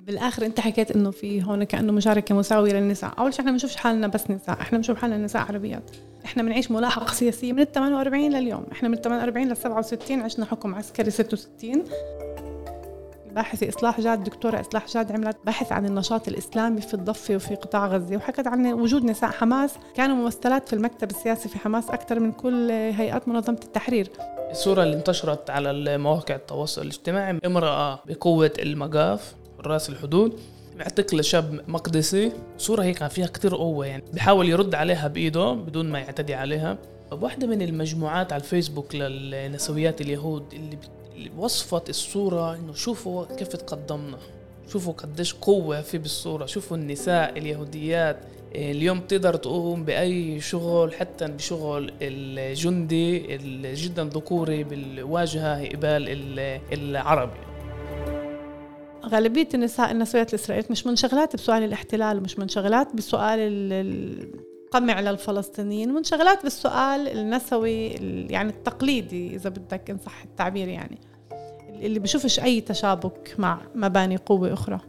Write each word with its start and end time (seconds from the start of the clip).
بالآخر 0.00 0.46
أنت 0.46 0.60
حكيت 0.60 0.90
إنه 0.90 1.10
في 1.10 1.42
هون 1.42 1.64
كأنه 1.64 1.92
مشاركة 1.92 2.34
مساوية 2.34 2.72
للنساء. 2.72 3.12
أول 3.18 3.32
شيء 3.34 3.40
إحنا 3.40 3.52
بنشوفش 3.52 3.76
حالنا 3.76 4.06
بس 4.06 4.30
نساء 4.30 4.60
إحنا 4.60 4.78
بنشوف 4.78 4.98
حالنا 4.98 5.18
نساء 5.18 5.42
عربيات. 5.42 5.90
إحنا 6.24 6.42
بنعيش 6.42 6.70
ملاحقه 6.70 7.12
سياسية 7.12 7.52
من 7.52 7.60
ال 7.60 7.72
48 7.72 8.30
لليوم. 8.32 8.66
إحنا 8.72 8.88
من 8.88 8.94
ال 8.94 9.02
48 9.02 9.48
لل 9.48 9.56
67 9.56 10.20
عشنا 10.20 10.44
حكم 10.44 10.74
عسكري 10.74 11.10
66 11.10 11.84
باحثة 13.32 13.68
إصلاح 13.68 14.00
جاد 14.00 14.24
دكتورة 14.24 14.60
إصلاح 14.60 14.86
جاد 14.86 15.12
عملت 15.12 15.36
بحث 15.44 15.72
عن 15.72 15.86
النشاط 15.86 16.28
الإسلامي 16.28 16.80
في 16.80 16.94
الضفة 16.94 17.34
وفي 17.36 17.54
قطاع 17.54 17.86
غزة 17.86 18.16
وحكت 18.16 18.46
عن 18.46 18.66
وجود 18.66 19.04
نساء 19.04 19.30
حماس. 19.30 19.74
كانوا 19.94 20.16
ممثلات 20.16 20.68
في 20.68 20.72
المكتب 20.72 21.10
السياسي 21.10 21.48
في 21.48 21.58
حماس 21.58 21.90
أكثر 21.90 22.20
من 22.20 22.32
كل 22.32 22.70
هيئات 22.70 23.28
منظمة 23.28 23.60
التحرير. 23.64 24.10
الصورة 24.50 24.82
اللي 24.82 24.96
انتشرت 24.96 25.50
على 25.50 25.98
مواقع 25.98 26.34
التواصل 26.34 26.82
الاجتماعي 26.82 27.38
امرأة 27.46 28.02
بقوة 28.06 28.52
المقاف. 28.58 29.34
حراس 29.64 29.88
الحدود 29.88 30.40
معتقل 30.78 31.24
شاب 31.24 31.60
مقدسي. 31.68 32.32
صورة 32.58 32.82
هيك 32.82 33.06
فيها 33.06 33.26
كتير 33.26 33.56
قوة 33.56 33.86
يعني. 33.86 34.02
بحاول 34.12 34.48
يرد 34.48 34.74
عليها 34.74 35.08
بإيده 35.08 35.52
بدون 35.52 35.90
ما 35.90 35.98
يعتدي 35.98 36.34
عليها. 36.34 36.78
واحدة 37.12 37.46
من 37.46 37.62
المجموعات 37.62 38.32
على 38.32 38.42
الفيسبوك 38.42 38.94
للنسويات 38.94 40.00
اليهود 40.00 40.44
اللي 40.52 41.30
وصفت 41.36 41.90
الصورة 41.90 42.54
إنه 42.54 42.74
شوفوا 42.74 43.24
كيف 43.36 43.48
تقدمنا. 43.48 44.18
شوفوا 44.72 44.92
قديش 44.92 45.34
قوة 45.34 45.80
في 45.80 45.98
بالصورة. 45.98 46.46
شوفوا 46.46 46.76
النساء 46.76 47.38
اليهوديات 47.38 48.16
اليوم 48.54 49.00
تقدر 49.00 49.36
تقوم 49.36 49.84
بأي 49.84 50.40
شغل 50.40 50.94
حتى 50.94 51.26
بشغل 51.26 51.92
الجندي 52.02 53.18
جدا 53.74 54.04
ذكوري 54.04 54.64
بالواجهة 54.64 55.68
قبال 55.68 56.04
العربي. 56.72 57.49
غالبية 59.06 59.48
النساء 59.54 59.90
النسويات 59.90 60.34
الإسرائيليات 60.34 60.70
مش 60.70 60.86
منشغلات 60.86 61.36
بسؤال 61.36 61.62
الاحتلال 61.62 62.22
مش 62.22 62.38
منشغلات 62.38 62.96
بسؤال 62.96 63.38
القمع 64.72 65.00
للفلسطينيين 65.00 65.92
منشغلات 65.92 66.42
بالسؤال 66.42 67.08
النسوي 67.08 67.86
يعني 68.30 68.50
التقليدي 68.50 69.34
إذا 69.34 69.50
بدك 69.50 69.90
إن 69.90 69.98
صح 69.98 70.22
التعبير 70.22 70.68
يعني. 70.68 70.98
اللي 71.70 71.98
بشوفش 71.98 72.40
أي 72.40 72.60
تشابك 72.60 73.34
مع 73.38 73.60
مباني 73.74 74.16
قوة 74.16 74.52
أخرى. 74.52 74.80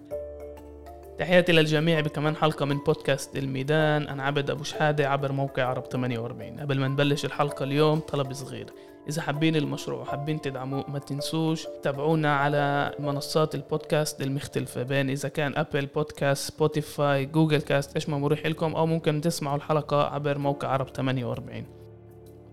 تحياتي 1.20 1.52
للجميع 1.52 2.00
بكمان 2.00 2.36
حلقة 2.36 2.66
من 2.66 2.78
بودكاست 2.78 3.38
الميدان. 3.38 4.08
أنا 4.08 4.24
عبد 4.24 4.50
أبو 4.50 4.64
شحادة 4.64 5.10
عبر 5.10 5.32
موقع 5.32 5.64
عرب 5.64 5.86
48 5.86 6.60
قبل 6.60 6.80
ما 6.80 6.88
نبلش 6.88 7.26
الحلقة 7.26 7.64
اليوم 7.64 8.00
طلب 8.00 8.34
صغير. 8.34 8.66
إذا 9.10 9.22
حابين 9.22 9.56
المشروع 9.56 10.02
وحابين 10.02 10.42
تدعموه 10.42 10.90
ما 10.90 11.00
تنسوش 11.00 11.68
تابعونا 11.84 12.36
على 12.36 12.96
منصات 13.00 13.56
البودكاست 13.56 14.22
المختلفة 14.22 14.84
بين 14.84 15.10
إذا 15.10 15.30
كان 15.30 15.54
Apple 15.56 15.86
Podcast 15.86 16.54
Spotify 16.54 17.26
Google 17.26 17.62
Cast 17.62 17.96
إيش 17.96 18.10
ما 18.10 18.18
مريح 18.18 18.46
لكم 18.46 18.76
أو 18.76 18.86
ممكن 18.86 19.22
تسمعوا 19.22 19.58
الحلقة 19.58 20.04
عبر 20.04 20.38
موقع 20.38 20.68
عرب 20.68 20.88
48 20.90 21.82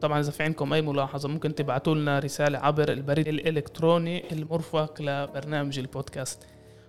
طبعا 0.00 0.20
إذا 0.20 0.30
في 0.30 0.42
عندكم 0.42 0.72
أي 0.72 0.82
ملاحظة 0.82 1.28
ممكن 1.28 1.54
تبعتوا 1.54 1.94
لنا 1.94 2.18
رسالة 2.18 2.58
عبر 2.58 2.92
البريد 2.92 3.28
الإلكتروني 3.28 4.32
المرفق 4.32 5.02
لبرنامج 5.02 5.78
البودكاست. 5.78 6.46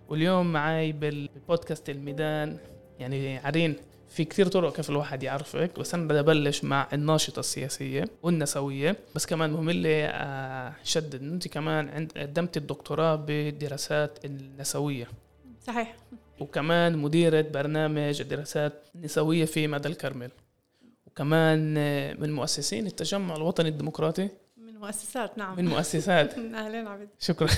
واليوم 0.10 0.54
معي 0.54 0.92
بالبودكاست 0.92 1.90
الميدان 1.90 2.58
يعني 3.00 3.38
عرين. 3.38 3.76
في 4.10 4.26
كثير 4.26 4.48
طرق 4.48 4.76
كيف 4.76 4.90
الواحد 4.90 5.24
يعرفك 5.24 5.80
بس 5.80 5.94
أنا 5.94 6.08
بدي 6.08 6.20
أبلش 6.20 6.64
مع 6.64 6.88
الناشطة 6.94 7.40
السياسية 7.40 8.06
والنسوية 8.24 8.96
بس 9.16 9.26
كمان 9.26 9.52
مهم 9.52 9.70
لي 9.70 10.06
اشدد 10.84 11.24
انت 11.24 11.48
كمان 11.48 11.90
عند 11.90 12.12
قدمت 12.18 12.58
الدكتوراه 12.58 13.16
بالدراسات 13.16 14.26
النسوية. 14.26 15.08
صحيح. 15.68 15.96
وكمان 16.40 16.98
مديرة 16.98 17.42
برنامج 17.42 18.22
الدراسات 18.22 18.74
النسوية 18.96 19.46
في 19.46 19.68
مدى 19.68 19.88
الكرمل 19.88 20.32
وكمان 21.06 21.74
من 22.22 22.32
مؤسسين 22.34 22.88
التجمع 22.88 23.36
الوطني 23.36 23.70
الديمقراطي. 23.70 24.30
من 24.58 24.78
مؤسسات 24.78 25.38
نعم. 25.38 25.58
من 25.58 25.66
مؤسسات. 25.66 26.34
اهلين 26.56 26.88
عبد 26.88 27.10
شكرا. 27.20 27.50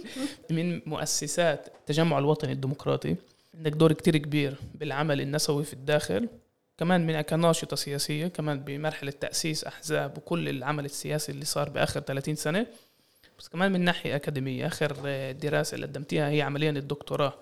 من 0.50 0.80
مؤسسات 0.86 1.68
التجمع 1.80 2.18
الوطني 2.18 2.52
الديمقراطي. 2.52 3.16
عندك 3.54 3.72
دور 3.72 3.92
كتير 3.92 4.16
كبير 4.16 4.54
بالعمل 4.74 5.20
النسوي 5.20 5.64
في 5.64 5.72
الداخل 5.72 6.28
كمان 6.78 7.06
من 7.06 7.20
كناشطة 7.20 7.76
سياسية 7.76 8.26
كمان 8.26 8.60
بمرحلة 8.60 9.10
تأسيس 9.10 9.64
أحزاب 9.64 10.18
وكل 10.18 10.48
العمل 10.48 10.84
السياسي 10.84 11.32
اللي 11.32 11.44
صار 11.44 11.68
بآخر 11.68 12.00
30 12.00 12.34
سنة. 12.34 12.66
بس 13.38 13.48
كمان 13.48 13.72
من 13.72 13.80
ناحية 13.80 14.16
أكاديمية 14.16 14.66
آخر 14.66 14.92
دراسة 15.32 15.74
اللي 15.74 15.86
قدمتيها 15.86 16.28
هي 16.28 16.42
عمليا 16.42 16.70
الدكتوراه 16.70 17.34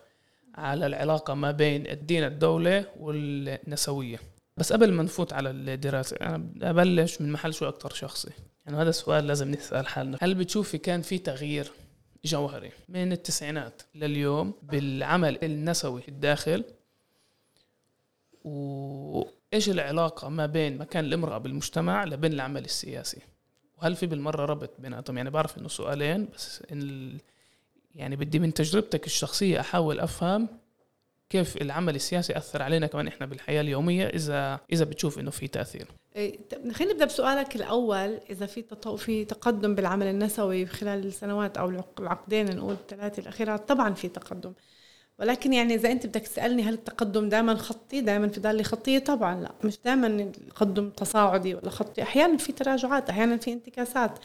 على 0.55 0.87
العلاقة 0.87 1.35
ما 1.35 1.51
بين 1.51 1.87
الدين 1.87 2.25
الدولة 2.25 2.85
والنسوية. 3.01 4.21
بس 4.57 4.73
قبل 4.73 4.93
ما 4.93 5.03
نفوت 5.03 5.33
على 5.33 5.51
الدراسة 5.51 6.17
أنا 6.17 6.51
أبلش 6.63 7.21
من 7.21 7.33
محل 7.33 7.55
شوي 7.55 7.69
أكتر 7.69 7.93
شخصي. 7.95 8.31
يعني 8.67 8.79
هذا 8.79 8.91
السؤال 8.91 9.27
لازم 9.27 9.51
نسأل 9.51 9.87
حالنا. 9.87 10.19
هل 10.21 10.35
بتشوفي 10.35 10.79
كان 10.79 11.03
في 11.03 11.19
تغيير 11.19 11.73
جوهري. 12.25 12.71
من 12.89 13.13
التسعينات 13.13 13.83
لليوم 13.95 14.55
بالعمل 14.63 15.39
النسوي 15.43 16.03
في 16.03 16.09
الداخل 16.09 16.65
وإيش 18.45 19.69
العلاقة 19.69 20.29
ما 20.29 20.47
بين 20.47 20.79
مكان 20.79 21.05
الامرأة 21.05 21.39
بالمجتمع 21.39 22.05
لبين 22.05 22.33
العمل 22.33 22.65
السياسي. 22.65 23.21
وهل 23.79 23.97
في 23.97 24.07
بالمرة 24.07 24.45
ربط 24.45 24.71
بيناتهم؟ 24.79 25.17
يعني 25.17 25.31
بعرف 25.31 25.59
إنه 25.59 25.69
سؤالين 25.69 26.29
بس 26.35 26.63
إن 26.73 27.19
يعني 27.95 28.17
بدي 28.17 28.39
من 28.39 28.55
تجربتك 28.55 29.07
الشخصية 29.07 29.61
أحاول 29.61 30.01
أفهم 30.01 30.49
كيف 31.31 31.57
العمل 31.57 31.95
السياسي 31.95 32.37
أثر 32.37 32.63
علينا 32.63 32.87
كمان 32.87 33.07
إحنا 33.07 33.27
بالحياة 33.27 33.61
اليومية 33.61 34.07
إذا 34.07 34.61
إذا 34.73 34.85
بتشوف 34.85 35.19
إنه 35.19 35.31
في 35.31 35.49
تأثير؟ 35.49 35.87
إيه، 36.17 36.39
خلينا 36.73 36.93
نبدأ 36.93 37.05
بسؤالك 37.05 37.57
الأول. 37.57 38.21
إذا 38.31 38.47
في. 38.47 38.65
في 38.99 39.25
تقدم 39.25 39.75
بالعمل 39.75 40.07
النسوي 40.07 40.67
خلال 40.67 41.07
السنوات 41.07 41.57
أو 41.59 41.83
العقدين 41.99 42.57
نقول 42.57 42.73
الثلاثه 42.73 43.21
الأخيرات 43.21 43.69
طبعا 43.69 43.95
في 43.95 44.09
تقدم. 44.09 44.53
ولكن 45.19 45.53
يعني 45.53 45.75
إذا 45.75 45.93
أنت 45.93 46.07
بدك 46.07 46.21
تسألني 46.21 46.63
هل 46.63 46.75
التقدم 46.75 47.29
دائما 47.29 47.55
خطي؟ 47.55 48.01
دائما 48.01 48.29
في 48.29 48.41
ضل 48.41 48.65
خطية؟ 48.65 48.99
طبعا 48.99 49.41
لا. 49.41 49.53
مش 49.65 49.79
دائما 49.85 50.07
التقدم 50.07 50.91
تصاعدي 50.91 51.55
ولا 51.55 51.71
خطي. 51.71 52.03
أحيانا 52.03 52.37
في 52.37 52.53
تراجعات 52.53 53.11
أحيانا 53.11 53.37
في 53.37 53.53
انتكاسات. 53.53 54.19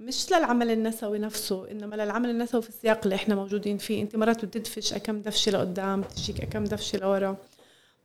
مش 0.00 0.32
للعمل 0.32 0.70
النسوي 0.70 1.18
نفسه 1.18 1.70
إنما 1.70 1.96
للعمل 1.96 2.30
النسوي 2.30 2.62
في 2.62 2.68
السياق 2.68 3.00
اللي 3.04 3.14
إحنا 3.14 3.34
موجودين 3.34 3.78
فيه. 3.78 4.02
أنت 4.02 4.16
مرات 4.16 4.44
بتدفش 4.44 4.94
كم 4.94 5.22
دفشة 5.22 5.52
لقدام 5.52 6.02
تجيك 6.02 6.44
كم 6.44 6.64
دفشة 6.64 6.98
لورا. 6.98 7.36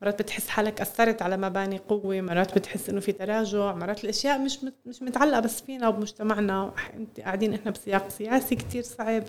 مرات 0.02 0.22
بتحس 0.22 0.48
حالك 0.48 0.82
أثرت 0.82 1.22
على 1.22 1.38
مباني 1.38 1.78
قوة 1.78 2.22
مرات 2.22 2.58
بتحس 2.58 2.90
إنه 2.90 3.00
في 3.00 3.12
تراجع 3.12 3.76
مرات 3.76 4.04
الأشياء 4.04 4.40
مش 4.40 4.60
مش 4.86 5.02
متعلقة 5.02 5.40
بس 5.40 5.62
فينا 5.62 5.88
وبمجتمعنا. 5.88 6.74
أنت 6.94 7.20
قاعدين 7.20 7.54
إحنا 7.54 7.72
بسياق 7.72 8.10
سياسي 8.10 8.56
كتير 8.56 8.84
صعب. 8.84 9.24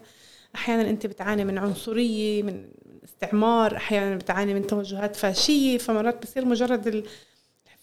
أحيانا 0.55 0.91
أنت 0.91 1.07
بتعاني 1.07 1.45
من 1.45 1.59
عنصرية 1.59 2.43
من 2.43 2.69
استعمار 3.05 3.77
أحيانا 3.77 4.17
بتعاني 4.17 4.55
من 4.55 4.67
توجهات 4.67 5.17
فاشية. 5.17 5.79
فمرات 5.79 6.23
بصير 6.23 6.45
مجرد 6.45 7.07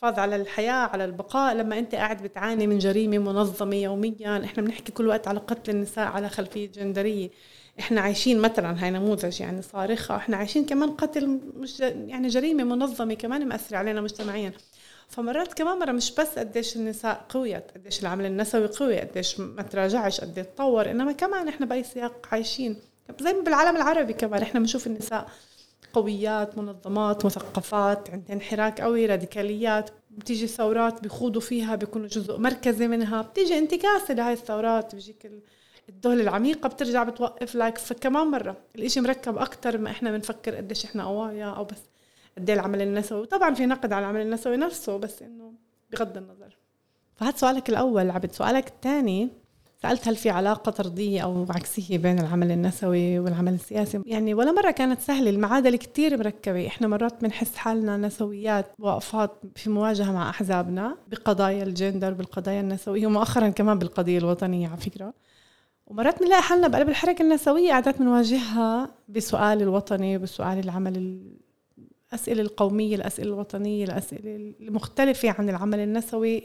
الحفاظ 0.04 0.20
على 0.20 0.36
الحياة 0.36 0.74
على 0.74 1.06
البقاء. 1.06 1.56
لما 1.56 1.80
أنت 1.80 1.96
قاعد 1.96 2.24
بتعاني 2.24 2.68
من 2.68 2.78
جريمة 2.80 3.18
منظمة 3.18 3.76
يوميا 3.76 4.44
إحنا 4.46 4.64
بنحكي 4.64 4.92
كل 4.92 5.08
وقت 5.08 5.28
على 5.28 5.40
قتل 5.40 5.72
النساء 5.72 6.08
على 6.08 6.30
خلفية 6.30 6.72
جندرية. 6.72 7.30
إحنا 7.80 8.02
عايشين 8.02 8.40
مثلا 8.40 8.84
هاي 8.84 8.92
نموذج 8.92 9.42
يعني 9.42 9.62
صارخة. 9.62 10.16
إحنا 10.16 10.38
عايشين 10.38 10.66
كمان 10.66 10.90
قتل 10.90 11.40
مش 11.58 11.80
يعني 11.80 12.28
جريمة 12.28 12.64
منظمة 12.64 13.14
كمان 13.14 13.48
مأثرة 13.48 13.78
علينا 13.78 14.02
مجتمعيا. 14.02 14.54
فمرات 15.10 15.54
كمان 15.54 15.80
مرة 15.80 15.92
مش 15.92 16.12
بس 16.12 16.40
قديش 16.40 16.76
النساء 16.76 17.26
قويت 17.30 17.72
قديش 17.76 18.02
العمل 18.02 18.26
النسوي 18.26 18.68
قوي 18.68 19.00
قديش 19.00 19.40
ما 19.40 19.62
تراجعش 19.62 20.22
قد 20.22 20.46
تطور 20.46 20.92
إنما 20.92 21.12
كمان 21.12 21.48
إحنا 21.48 21.66
بأي 21.66 21.84
سياق 21.84 22.28
عايشين. 22.32 22.76
زي 23.20 23.34
بالعالم 23.34 23.76
العربي 23.76 24.14
كمان 24.14 24.42
إحنا 24.42 24.60
بنشوف 24.60 24.88
النساء 24.88 25.30
قويات 25.94 26.58
منظمات 26.58 27.26
مثقفات 27.26 28.10
عندهم 28.10 28.42
حراك 28.42 28.82
قوي 28.82 29.06
راديكاليات. 29.06 29.90
بتيجي 30.12 30.48
ثورات 30.48 31.04
بيخوضوا 31.04 31.42
فيها 31.42 31.76
بيكونوا 31.76 32.08
جزء 32.08 32.38
مركزي 32.38 32.88
منها. 32.88 33.22
بتيجي 33.22 33.58
انتكاسة 33.58 34.14
لهاي 34.14 34.34
الثورات 34.34 34.96
بيجيك 34.96 35.32
الدول 35.90 36.22
العميقة 36.22 36.70
بترجع 36.70 37.04
بتوقف 37.04 37.56
لك. 37.56 37.78
فكمان 37.78 38.28
مرة 38.28 38.58
الإشي 38.76 39.02
مركب 39.02 39.38
أكتر 39.38 39.78
ما 39.78 39.92
إحنا 39.92 40.12
بنفكر 40.12 40.56
قديش 40.56 40.86
إحنا 40.86 41.04
قوايا 41.04 41.46
أو 41.46 41.64
بس 41.64 41.82
قد 42.38 42.50
العمل 42.50 42.82
النسوي. 42.82 43.22
وطبعا 43.22 43.54
في 43.54 43.66
نقد 43.66 43.94
على 43.94 44.04
العمل 44.04 44.22
النسوي 44.22 44.58
نفسه 44.58 44.98
بس 44.98 45.22
إنه 45.22 45.54
بغض 45.92 46.18
النظر. 46.18 46.58
فهذا 47.16 47.38
سؤالك 47.38 47.70
الأول 47.70 48.12
عبد 48.12 48.32
سؤالك 48.32 48.68
الثاني 48.68 49.30
سألت 49.82 50.08
هل 50.08 50.16
في 50.16 50.30
علاقة 50.30 50.72
طردية 50.72 51.22
أو 51.22 51.46
عكسية 51.50 51.98
بين 51.98 52.20
العمل 52.20 52.52
النسوي 52.52 53.20
والعمل 53.20 53.54
السياسي؟ 53.54 54.02
يعني 54.06 54.34
ولا 54.34 54.52
مرة 54.52 54.72
كانت 54.72 55.02
سهلة 55.02 55.30
المعادلة 55.30 55.78
كتير 55.78 56.18
مركبة. 56.18 56.68
إحنا 56.68 56.88
مرات 56.88 57.22
بنحس 57.22 57.56
حالنا 57.56 57.98
نسويات 57.98 58.66
وقفات 58.80 59.32
في 59.56 59.70
مواجهة 59.70 60.12
مع 60.12 60.30
أحزابنا 60.30 60.98
بقضايا 61.08 61.64
الجندر 61.64 62.14
بالقضايا 62.14 62.62
النسوية 62.62 63.08
ومؤخرا 63.08 63.50
كمان 63.50 63.80
بالقضية 63.80 64.18
الوطنية 64.18 64.68
على 64.68 64.78
فكرة. 64.78 65.14
ومرات 65.88 66.20
بنلاقي 66.24 66.42
حالنا 66.42 66.68
بقلب 66.68 66.90
الحركة 66.90 67.22
النسوية 67.22 67.70
قاعدات 67.70 68.00
بنواجهها 68.00 68.90
بسؤال 69.10 69.62
الوطني 69.62 70.18
وبسؤال 70.18 70.60
العمل 70.60 71.22
الأسئلة 72.10 72.42
القومية 72.42 72.96
الأسئلة 72.96 73.28
الوطنية 73.28 73.86
الأسئلة 73.86 74.54
المختلفة 74.60 75.30
عن 75.30 75.50
العمل 75.50 75.80
النسوي 75.80 76.44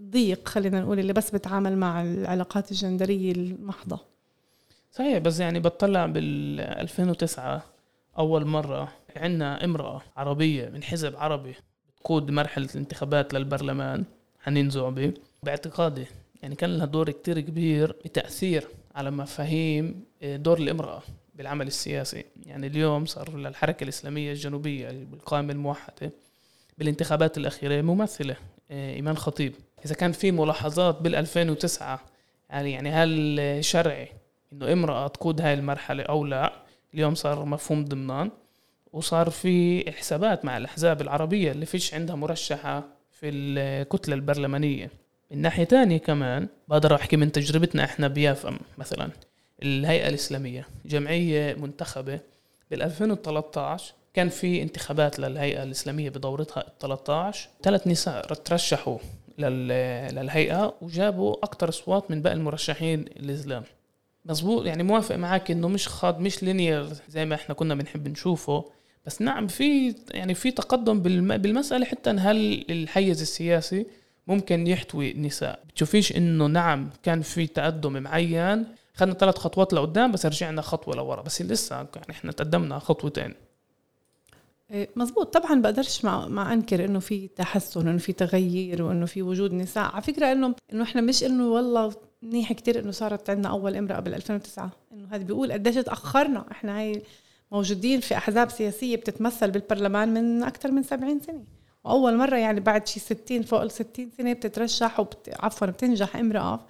الضيق 0.00 0.48
خلينا 0.48 0.80
نقول 0.80 0.98
اللي 0.98 1.12
بس 1.12 1.30
بتعامل 1.30 1.76
مع 1.78 2.02
العلاقات 2.02 2.70
الجندرية 2.70 3.32
المحضة. 3.32 3.98
صحيح 4.92 5.18
بس 5.18 5.40
يعني 5.40 5.60
بطلع 5.60 6.06
بال 6.06 6.60
2009 6.60 7.62
أول 8.18 8.44
مرة 8.44 8.92
عندنا 9.16 9.64
امرأة 9.64 10.02
عربية 10.16 10.68
من 10.68 10.82
حزب 10.82 11.16
عربي 11.16 11.54
بتقود 11.96 12.30
مرحلة 12.30 12.68
الانتخابات 12.74 13.34
للبرلمان 13.34 14.04
حنين 14.40 14.70
زعبي. 14.70 15.14
باعتقادي 15.42 16.06
يعني 16.42 16.54
كان 16.54 16.78
لها 16.78 16.86
دور 16.86 17.10
كتير 17.10 17.40
كبير 17.40 17.96
بتأثير 18.04 18.68
على 18.94 19.10
مفاهيم 19.10 20.04
دور 20.22 20.58
الامرأة. 20.58 21.02
بالعمل 21.40 21.66
السياسي. 21.66 22.24
يعني 22.46 22.66
اليوم 22.66 23.06
صار 23.06 23.36
للحركة 23.36 23.84
الإسلامية 23.84 24.32
الجنوبية 24.32 24.88
بالقائمة 24.88 25.52
الموحدة 25.52 26.12
بالانتخابات 26.78 27.38
الأخيرة 27.38 27.82
ممثلة 27.82 28.36
آه، 28.70 28.94
إيمان 28.94 29.16
خطيب. 29.16 29.52
إذا 29.84 29.94
كان 29.94 30.12
في 30.12 30.32
ملاحظات 30.32 31.02
بال 31.02 31.14
2009 31.14 32.00
يعني 32.50 32.72
يعني 32.72 32.90
هل 32.90 33.64
شرعي 33.64 34.08
إنه 34.52 34.72
امرأة 34.72 35.08
تقود 35.08 35.40
هاي 35.40 35.54
المرحلة 35.54 36.02
أو 36.02 36.24
لا؟ 36.24 36.52
اليوم 36.94 37.14
صار 37.14 37.44
مفهوم 37.44 37.84
ضمنان. 37.84 38.30
وصار 38.92 39.30
في 39.30 39.84
حسابات 39.92 40.44
مع 40.44 40.56
الأحزاب 40.56 41.00
العربية 41.00 41.52
اللي 41.52 41.66
فيش 41.66 41.94
عندها 41.94 42.16
مرشحة 42.16 42.84
في 43.10 43.28
الكتلة 43.28 44.14
البرلمانية. 44.14 44.90
من 45.30 45.38
ناحية 45.38 45.64
تانية 45.64 45.98
كمان 45.98 46.48
بقدر 46.68 46.94
أحكي 46.94 47.16
من 47.16 47.32
تجربتنا 47.32 47.84
إحنا 47.84 48.08
بيافم 48.08 48.58
مثلا. 48.78 49.10
الهيئة 49.62 50.08
الإسلامية 50.08 50.66
جمعية 50.86 51.54
منتخبة 51.54 52.20
بال 52.70 52.82
2013 52.82 53.94
كان 54.14 54.28
في 54.28 54.62
انتخابات 54.62 55.18
للهيئة 55.18 55.62
الإسلامية 55.62 56.10
بدورتها 56.10 56.60
ال 56.60 56.78
13 56.78 57.48
ثلاث 57.62 57.86
نساء 57.86 58.34
ترشحوا 58.34 58.98
للهيئة 59.38 60.74
وجابوا 60.82 61.36
أكثر 61.44 61.68
أصوات 61.68 62.10
من 62.10 62.22
باقي 62.22 62.34
المرشحين 62.36 63.00
الإسلام 63.00 63.62
مزبوط 64.24 64.66
يعني 64.66 64.82
موافق 64.82 65.16
معك 65.16 65.50
إنه 65.50 65.68
مش 65.68 65.88
خاض 65.88 66.20
مش 66.20 66.42
لينير 66.42 66.88
زي 67.08 67.24
ما 67.24 67.34
إحنا 67.34 67.54
كنا 67.54 67.74
بنحب 67.74 68.08
نشوفه. 68.08 68.64
بس 69.06 69.22
نعم 69.22 69.46
في 69.46 69.94
يعني 70.10 70.34
في 70.34 70.50
تقدم 70.50 71.00
بالمسألة 71.02 71.84
حتى 71.84 72.10
هل 72.10 72.64
الحيز 72.70 73.20
السياسي 73.20 73.86
ممكن 74.26 74.66
يحتوي 74.66 75.12
نساء. 75.12 75.62
بتشوفيش 75.68 76.16
إنه 76.16 76.46
نعم 76.46 76.90
كان 77.02 77.22
في 77.22 77.46
تقدم 77.46 78.02
معين؟ 78.02 78.66
خدنا 79.00 79.14
ثلاث 79.14 79.38
خطوات 79.38 79.72
لقدام 79.72 80.12
بس 80.12 80.26
رجعنا 80.26 80.62
خطوة 80.62 80.96
لورا. 80.96 81.22
بس 81.22 81.42
لسه 81.42 81.76
يعني 81.76 82.10
إحنا 82.10 82.32
تقدمنا 82.32 82.78
خطوتين 82.78 83.34
إيه، 84.70 84.88
مزبوط 84.96 85.34
طبعا 85.36 85.60
بقدرش 85.60 86.04
مع, 86.04 86.28
مع 86.28 86.52
أنكر 86.52 86.84
إنه 86.84 86.98
في 86.98 87.28
تحسن 87.28 87.88
إنه 87.88 87.98
في 87.98 88.12
تغيير 88.12 88.82
وإنه 88.82 89.06
في 89.06 89.22
وجود 89.22 89.52
نساء. 89.54 89.92
على 89.92 90.02
فكرة 90.02 90.32
إنه 90.32 90.54
إنه 90.72 90.82
إحنا 90.82 91.00
مش 91.00 91.24
إنه 91.24 91.48
والله 91.48 91.92
منيح 92.22 92.52
كتير 92.52 92.78
إنه 92.78 92.90
صارت 92.90 93.30
عندنا 93.30 93.48
أول 93.48 93.76
امرأة 93.76 94.00
بال 94.00 94.14
2009 94.14 94.70
إنه 94.92 95.08
هذا 95.10 95.22
بيقول 95.22 95.52
قديش 95.52 95.74
تأخرنا. 95.74 96.44
إحنا 96.50 96.78
هاي 96.78 97.02
موجودين 97.52 98.00
في 98.00 98.16
أحزاب 98.16 98.50
سياسية 98.50 98.96
بتتمثل 98.96 99.50
بالبرلمان 99.50 100.14
من 100.14 100.42
أكثر 100.42 100.70
من 100.70 100.82
70 100.82 101.20
سنة. 101.20 101.44
وأول 101.84 102.16
مرة 102.16 102.36
يعني 102.36 102.60
بعد 102.60 102.86
شي 102.88 103.00
60 103.00 103.42
فوق 103.42 103.60
ال 103.62 103.70
60 103.70 104.10
سنة 104.18 104.32
بتترشح 104.32 105.00
وبت... 105.00 105.30
عفوا 105.40 105.66
بتنجح 105.66 106.16
امرأة. 106.16 106.60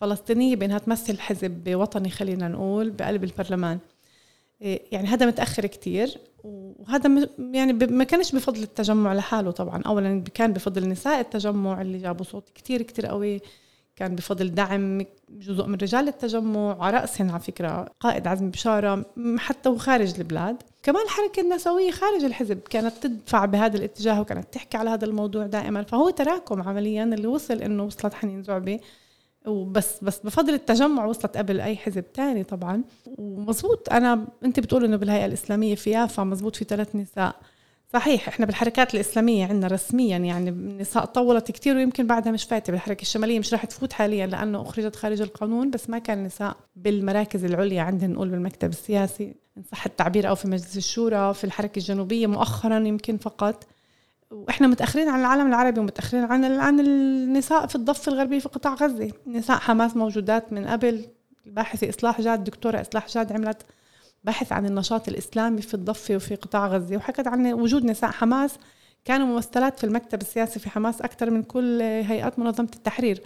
فلسطينية 0.00 0.56
بأنها 0.56 0.78
تمثل 0.78 1.20
حزب 1.20 1.74
وطني 1.74 2.10
خلينا 2.10 2.48
نقول 2.48 2.90
بقلب 2.90 3.24
البرلمان. 3.24 3.78
إيه، 4.62 4.82
يعني 4.92 5.08
هذا 5.08 5.26
متأخر 5.26 5.66
كتير 5.66 6.18
وهذا 6.44 7.28
يعني 7.38 7.72
ما 7.72 8.04
كانش 8.04 8.32
بفضل 8.32 8.62
التجمع 8.62 9.14
لحاله 9.14 9.50
طبعا. 9.50 9.82
أولا 9.82 10.24
كان 10.34 10.52
بفضل 10.52 10.88
نساء 10.88 11.20
التجمع 11.20 11.80
اللي 11.82 11.98
جابوا 11.98 12.24
صوت 12.24 12.48
كتير 12.54 12.82
كتير 12.82 13.06
قوي. 13.06 13.40
كان 13.96 14.14
بفضل 14.14 14.54
دعم 14.54 15.04
جزء 15.30 15.66
من 15.66 15.74
رجال 15.74 16.08
التجمع 16.08 16.84
على 16.84 16.96
رأسهم 16.96 17.30
على 17.30 17.40
فكرة 17.40 17.88
قائد 18.00 18.26
عزمي 18.26 18.50
بشارة 18.50 19.04
حتى 19.38 19.68
وخارج 19.68 20.14
البلاد. 20.18 20.56
كمان 20.82 21.02
الحركة 21.04 21.40
النسوية 21.40 21.90
خارج 21.90 22.24
الحزب 22.24 22.58
كانت 22.70 22.94
تدفع 23.00 23.44
بهذا 23.44 23.76
الاتجاه 23.76 24.20
وكانت 24.20 24.54
تحكي 24.54 24.76
على 24.76 24.90
هذا 24.90 25.04
الموضوع 25.04 25.46
دائما. 25.46 25.82
فهو 25.82 26.10
تراكم 26.10 26.62
عمليا 26.62 27.04
اللي 27.04 27.26
وصل 27.26 27.62
إنه 27.62 27.84
وصلت 27.84 28.14
حنين 28.14 28.42
زعبي 28.42 28.80
وبس 29.48 30.04
بس 30.04 30.18
بفضل 30.18 30.54
التجمع 30.54 31.04
وصلت 31.04 31.36
قبل 31.36 31.60
أي 31.60 31.76
حزب 31.76 32.12
تاني 32.12 32.44
طبعا. 32.44 32.82
ومزبوط 33.06 33.92
أنا 33.92 34.26
أنت 34.44 34.60
بتقول 34.60 34.84
إنه 34.84 34.96
بالهيئة 34.96 35.26
الإسلامية 35.26 35.74
في 35.74 35.90
يافا 35.90 36.24
مزبوط 36.24 36.56
في 36.56 36.64
ثلاث 36.64 36.96
نساء. 36.96 37.34
صحيح 37.92 38.28
إحنا 38.28 38.46
بالحركات 38.46 38.94
الإسلامية 38.94 39.46
عندنا 39.46 39.66
رسميا 39.66 40.18
يعني 40.18 40.50
النساء 40.50 41.04
طولت 41.04 41.50
كثير 41.50 41.76
ويمكن 41.76 42.06
بعدها 42.06 42.32
مش 42.32 42.44
فاتة 42.44 42.70
بالحركة 42.70 43.02
الشمالية 43.02 43.38
مش 43.38 43.52
راح 43.52 43.64
تفوت 43.64 43.92
حاليا 43.92 44.26
لأنه 44.26 44.62
أخرجت 44.62 44.96
خارج 44.96 45.20
القانون 45.20 45.70
بس 45.70 45.90
ما 45.90 45.98
كان 45.98 46.24
نساء 46.24 46.56
بالمراكز 46.76 47.44
العليا 47.44 47.82
عندنا 47.82 48.12
نقول 48.14 48.28
بالمكتب 48.28 48.68
السياسي 48.68 49.34
إن 49.58 49.62
صح 49.72 49.86
التعبير 49.86 50.28
أو 50.28 50.34
في 50.34 50.48
مجلس 50.48 50.76
الشورى 50.76 51.34
في 51.34 51.44
الحركة 51.44 51.78
الجنوبية 51.78 52.26
مؤخرا 52.26 52.78
يمكن 52.78 53.16
فقط. 53.16 53.64
وإحنا 54.30 54.66
متأخرين 54.66 55.08
عن 55.08 55.20
العالم 55.20 55.46
العربي 55.46 55.80
ومتأخرين 55.80 56.24
عن 56.24 56.44
عن 56.44 56.80
النساء 56.80 57.66
في 57.66 57.74
الضفة 57.74 58.12
الغربية 58.12 58.38
في 58.38 58.48
قطاع 58.48 58.74
غزة. 58.74 59.12
نساء 59.26 59.58
حماس 59.58 59.96
موجودات 59.96 60.52
من 60.52 60.66
قبل 60.66 61.06
الباحثة 61.46 61.88
إصلاح 61.88 62.20
جاد 62.20 62.38
الدكتورة 62.38 62.80
إصلاح 62.80 63.08
جاد 63.08 63.32
عملت 63.32 63.62
بحث 64.24 64.52
عن 64.52 64.66
النشاط 64.66 65.08
الإسلامي 65.08 65.62
في 65.62 65.74
الضفة 65.74 66.16
وفي 66.16 66.34
قطاع 66.34 66.66
غزة 66.66 66.96
وحكت 66.96 67.26
عن 67.26 67.52
وجود 67.52 67.84
نساء 67.84 68.10
حماس 68.10 68.58
كانوا 69.04 69.26
ممثلات 69.26 69.78
في 69.78 69.84
المكتب 69.84 70.20
السياسي 70.20 70.58
في 70.60 70.70
حماس 70.70 71.02
أكثر 71.02 71.30
من 71.30 71.42
كل 71.42 71.82
هيئات 71.82 72.38
منظمة 72.38 72.70
التحرير. 72.76 73.22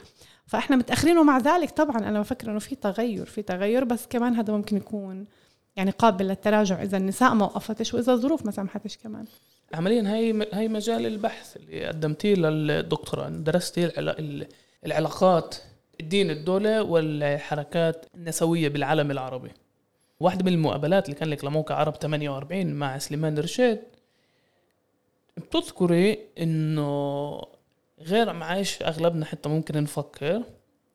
فإحنا 0.47 0.77
متأخرين 0.77 1.19
ومع 1.19 1.39
ذلك 1.39 1.71
طبعا 1.71 1.99
أنا 1.99 2.21
بفكر 2.21 2.51
إنه 2.51 2.59
في 2.59 2.75
تغير 2.75 3.27
في 3.27 3.43
تغير 3.43 3.85
بس 3.85 4.07
كمان 4.11 4.35
هذا 4.35 4.53
ممكن 4.53 4.77
يكون 4.77 5.27
يعني 5.77 5.91
قابل 5.91 6.25
للتراجع 6.29 6.83
إذا 6.83 6.97
النساء 6.97 7.35
ما 7.35 7.45
وقفتش 7.45 7.95
وإذا 7.95 8.13
الظروف 8.13 8.47
ما 8.47 8.53
سمحتش 8.53 8.97
كمان. 8.97 9.25
عمليا 9.75 10.15
هي 10.15 10.49
هي 10.53 10.69
مجال 10.69 11.07
البحث 11.07 11.57
اللي 11.57 11.87
قدمتيه 11.87 12.35
للدكتوراه 12.35 13.29
درستي 13.29 13.91
العلاقات 14.87 15.55
الدين 16.01 16.31
الدولة 16.31 16.83
والحركات 16.83 18.07
النسوية 18.15 18.69
بالعالم 18.69 19.11
العربي. 19.11 19.51
واحدة 20.21 20.45
من 20.45 20.53
المقابلات 20.53 21.05
اللي 21.05 21.17
كان 21.21 21.29
لك 21.29 21.45
لموقع 21.45 21.75
عرب 21.75 21.95
48 21.97 22.67
مع 22.75 22.99
سليمان 22.99 23.39
رشيد 23.39 23.79
بتذكري 25.37 26.19
إنه 26.39 27.43
غير 28.01 28.33
معايش 28.33 28.83
أغلبنا 28.83 29.25
حتى 29.25 29.49
ممكن 29.49 29.83
نفكر 29.83 30.43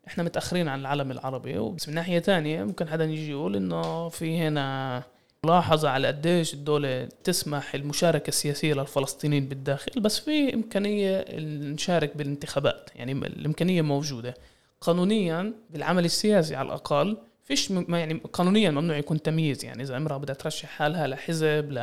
إحنا 0.08 0.24
متأخرين 0.24 0.68
عن 0.68 0.80
العالم 0.80 1.12
العربي. 1.12 1.60
بس 1.60 1.90
من 1.90 1.96
ناحية 1.96 2.20
تانية 2.20 2.64
ممكن 2.64 2.88
حدا 2.90 3.04
يجي 3.06 3.32
يقول 3.32 3.56
إنه 3.56 4.10
في 4.10 4.38
هنا 4.38 5.04
ملاحظة 5.46 5.90
على 5.90 6.08
قديش 6.08 6.54
الدولة 6.54 7.06
تسمح 7.24 7.76
المشاركة 7.76 8.28
السياسية 8.28 8.74
للفلسطينيين 8.74 9.48
بالداخل 9.48 10.02
بس 10.02 10.20
في 10.20 10.54
إمكانية 10.54 11.26
نشارك 11.74 12.18
بالانتخابات 12.18 12.90
يعني 12.96 13.12
الإمكانية 13.12 13.82
موجودة. 13.82 14.34
قانونيا 14.82 15.54
بالعمل 15.70 16.06
السياسي 16.06 16.56
على 16.56 16.66
الأقل 16.66 17.18
فيش 17.44 17.72
م... 17.72 17.96
يعني 17.96 18.14
قانونيا 18.34 18.72
ممنوع 18.72 18.98
يكون 18.98 19.22
تمييز 19.22 19.66
يعني 19.66 19.84
إذا 19.84 19.98
أمرأة 19.98 20.18
بدها 20.18 20.36
ترشح 20.36 20.70
حالها 20.70 21.08
لحزب 21.08 21.72
ل... 21.72 21.80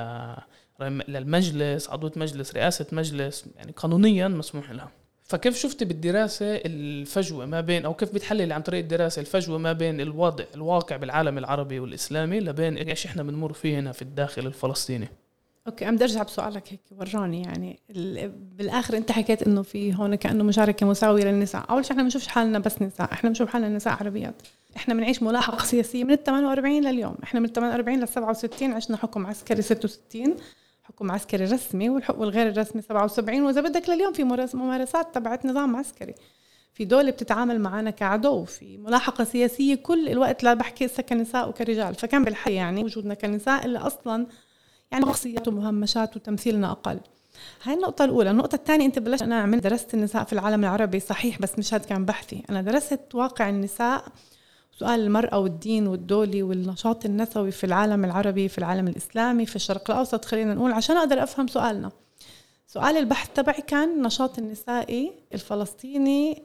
للمجلس 1.08 1.90
عضوة 1.90 2.12
مجلس 2.16 2.54
رئاسة 2.54 2.86
مجلس 2.92 3.44
يعني 3.56 3.72
قانونيا 3.72 4.28
مسموح 4.28 4.70
لها. 4.70 5.03
فكيف 5.24 5.56
شفت 5.56 5.84
بالدراسة 5.84 6.46
الفجوة 6.46 7.46
ما 7.46 7.60
بين 7.60 7.84
أو 7.84 7.94
كيف 7.94 8.14
بتحلل 8.14 8.52
عن 8.52 8.62
طريق 8.62 8.80
الدراسة 8.80 9.20
الفجوة 9.20 9.58
ما 9.58 9.72
بين 9.72 10.00
الوضع 10.00 10.44
الواقع 10.54 10.96
بالعالم 10.96 11.38
العربي 11.38 11.80
والإسلامي 11.80 12.40
لبين 12.40 12.76
إيش 12.76 13.06
إحنا 13.06 13.22
بنمر 13.22 13.52
فيه 13.52 13.78
هنا 13.78 13.92
في 13.92 14.02
الداخل 14.02 14.46
الفلسطيني؟ 14.46 15.08
أوكي 15.66 15.84
عم 15.84 15.98
أرجع 16.02 16.22
بسؤالك 16.22 16.62
هيك 16.72 16.80
وراني 16.90 17.42
يعني 17.42 17.78
بالآخر 18.56 18.96
أنت 18.96 19.12
حكيت 19.12 19.42
إنه 19.42 19.62
في 19.62 19.94
هون 19.94 20.14
كأنه 20.14 20.44
مشاركة 20.44 20.86
مساوية 20.86 21.24
للنساء. 21.24 21.64
أول 21.70 21.84
شيء 21.84 21.92
إحنا 21.92 22.02
بنشوفش 22.02 22.26
حالنا 22.26 22.58
بس 22.58 22.82
نساء 22.82 23.12
إحنا 23.12 23.30
بنشوف 23.30 23.48
حالنا 23.48 23.68
نساء 23.68 23.92
عربيات. 23.92 24.34
إحنا 24.76 24.94
بنعيش 24.94 25.22
ملاحقة 25.22 25.64
سياسية 25.64 26.04
من 26.04 26.10
ال 26.10 26.24
48 26.24 26.84
لليوم. 26.84 27.16
إحنا 27.22 27.40
من 27.40 27.46
ال 27.46 27.52
48 27.52 28.00
لل 28.00 28.08
67 28.08 28.72
عشنا 28.72 28.96
حكم 28.96 29.26
عسكري 29.26 29.62
66 29.62 30.36
حكم 30.94 31.10
عسكري 31.10 31.44
رسمي 31.44 31.90
والغير 31.90 32.48
الرسمي 32.48 32.82
77 32.82 33.42
وإذا 33.42 33.60
بدك 33.60 33.88
لليوم 33.88 34.12
في 34.12 34.24
ممارسات 34.54 35.14
تبعت 35.14 35.46
نظام 35.46 35.76
عسكري. 35.76 36.14
في 36.72 36.84
دولة 36.84 37.10
بتتعامل 37.10 37.60
معنا 37.60 37.90
كعدو 37.90 38.44
في 38.44 38.78
ملاحقة 38.78 39.24
سياسية 39.24 39.74
كل 39.74 40.08
الوقت 40.08 40.44
لا 40.44 40.54
بحكي 40.54 40.86
هسه 40.86 41.02
كنساء 41.02 41.48
وكرجال. 41.48 41.94
فكان 41.94 42.24
بالحقيقة 42.24 42.56
يعني 42.56 42.84
وجودنا 42.84 43.14
كنساء 43.14 43.64
اللي 43.64 43.78
أصلا 43.78 44.26
يعني 44.92 45.04
شخصيات 45.04 45.48
ومهمشات 45.48 46.16
وتمثيلنا 46.16 46.70
أقل. 46.70 47.00
هاي 47.62 47.74
النقطة 47.74 48.04
الأولى، 48.04 48.30
النقطة 48.30 48.54
الثانية 48.56 48.86
أنت 48.86 48.98
بلشت 48.98 49.22
أنا 49.22 49.40
عملت 49.40 49.62
درست 49.62 49.94
النساء 49.94 50.24
في 50.24 50.32
العالم 50.32 50.64
العربي. 50.64 51.00
صحيح 51.00 51.38
بس 51.38 51.58
مش 51.58 51.74
هذا 51.74 51.84
كان 51.84 52.04
بحثي، 52.04 52.42
أنا 52.50 52.62
درست 52.62 53.14
واقع 53.14 53.48
النساء 53.48 54.04
سؤال 54.78 55.00
المرأة 55.00 55.38
والدين 55.38 55.86
والدولة 55.86 56.42
والنشاط 56.42 57.04
النسوي 57.04 57.50
في 57.50 57.64
العالم 57.64 58.04
العربي 58.04 58.48
في 58.48 58.58
العالم 58.58 58.88
الإسلامي 58.88 59.46
في 59.46 59.56
الشرق 59.56 59.90
الأوسط 59.90 60.24
خلينا 60.24 60.54
نقول 60.54 60.72
عشان 60.72 60.96
أقدر 60.96 61.22
أفهم 61.22 61.46
سؤالنا. 61.46 61.90
سؤال 62.66 62.96
البحث 62.96 63.28
تبعي 63.34 63.62
كان 63.62 63.88
النشاط 63.88 64.38
النسائي 64.38 65.12
الفلسطيني 65.34 66.42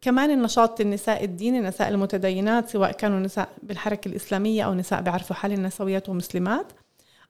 كمان 0.00 0.30
النشاط 0.30 0.80
النساء 0.80 1.24
الديني 1.24 1.58
النساء 1.58 1.88
المتدينات 1.88 2.68
سواء 2.68 2.92
كانوا 2.92 3.20
نساء 3.20 3.48
بالحركة 3.62 4.08
الإسلامية 4.08 4.64
أو 4.64 4.74
نساء 4.74 5.00
بيعرفوا 5.00 5.36
حالهم 5.36 5.62
نسويات 5.62 6.08
ومسلمات 6.08 6.66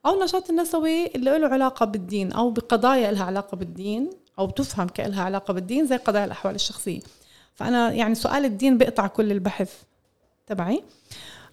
أو 0.06 0.14
النشاط 0.14 0.50
النسوي 0.50 1.06
اللي 1.06 1.38
له 1.38 1.48
علاقة 1.48 1.86
بالدين 1.86 2.32
أو 2.32 2.50
بقضايا 2.50 3.12
لها 3.12 3.24
علاقة 3.24 3.56
بالدين 3.56 4.10
أو 4.38 4.46
بتفهم 4.46 4.88
كإلها 4.88 5.22
علاقة 5.22 5.54
بالدين 5.54 5.86
زي 5.86 5.96
قضايا 5.96 6.24
الأحوال 6.24 6.54
الشخصية. 6.54 7.00
فأنا 7.54 7.92
يعني 7.92 8.14
سؤال 8.14 8.44
الدين 8.44 8.78
بيقطع 8.78 9.06
كل 9.06 9.32
البحث. 9.32 9.82
تبعي. 10.46 10.82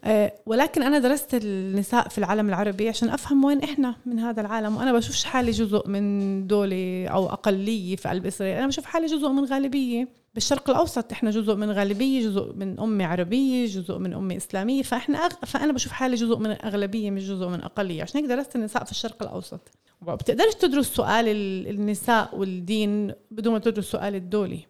أه 0.04 0.34
ولكن 0.46 0.84
أنا 0.84 1.00
درست 1.00 1.36
النساء 1.36 2.08
في 2.08 2.18
العالم 2.18 2.50
العربي 2.50 2.90
عشان 2.90 3.10
أفهم 3.10 3.46
وين 3.46 3.64
إحنا 3.64 3.96
من 4.06 4.20
هذا 4.20 4.42
العالم 4.42 4.78
وأنا 4.78 4.94
بشوفش 4.94 5.24
حالي 5.24 5.52
جزء 5.52 5.88
من 5.88 6.48
دولة 6.48 7.08
أو 7.08 7.30
أقلية 7.30 7.96
في 7.96 8.10
قلب 8.10 8.26
إسرائيل. 8.26 8.58
أنا 8.58 8.68
بشوف 8.68 8.86
حالي 8.86 9.06
جزء 9.06 9.30
من 9.30 9.46
غالبية. 9.46 10.08
بالشرق 10.34 10.70
الأوسط 10.70 11.12
إحنا 11.12 11.32
جزء 11.32 11.56
من 11.56 11.72
غالبية 11.72 12.22
جزء 12.22 12.54
من 12.54 12.80
أمة 12.80 13.06
عربية 13.06 13.66
جزء 13.66 13.98
من 13.98 14.14
أمة 14.14 14.38
إسلامية. 14.38 14.82
فإحنا 14.82 15.18
أغ... 15.18 15.30
فأنا 15.46 15.74
بشوف 15.74 15.92
حالي 15.92 16.16
جزء 16.16 16.38
من 16.38 16.52
الأغلبية 16.52 17.12
مش 17.12 17.24
جزء 17.24 17.48
من 17.48 17.62
أقلية. 17.62 18.02
عشان 18.02 18.22
هيك 18.22 18.30
درست 18.30 18.56
النساء 18.56 18.84
في 18.84 18.92
الشرق 18.92 19.24
الأوسط. 19.24 19.72
بتقدرش 20.02 20.54
تدرس 20.54 20.88
سؤال 20.88 21.26
النساء 21.68 22.38
والدين 22.38 23.14
بدون 23.32 23.54
ما 23.54 23.60
تدرس 23.60 23.92
سؤال 23.92 24.16
الدولي. 24.16 24.66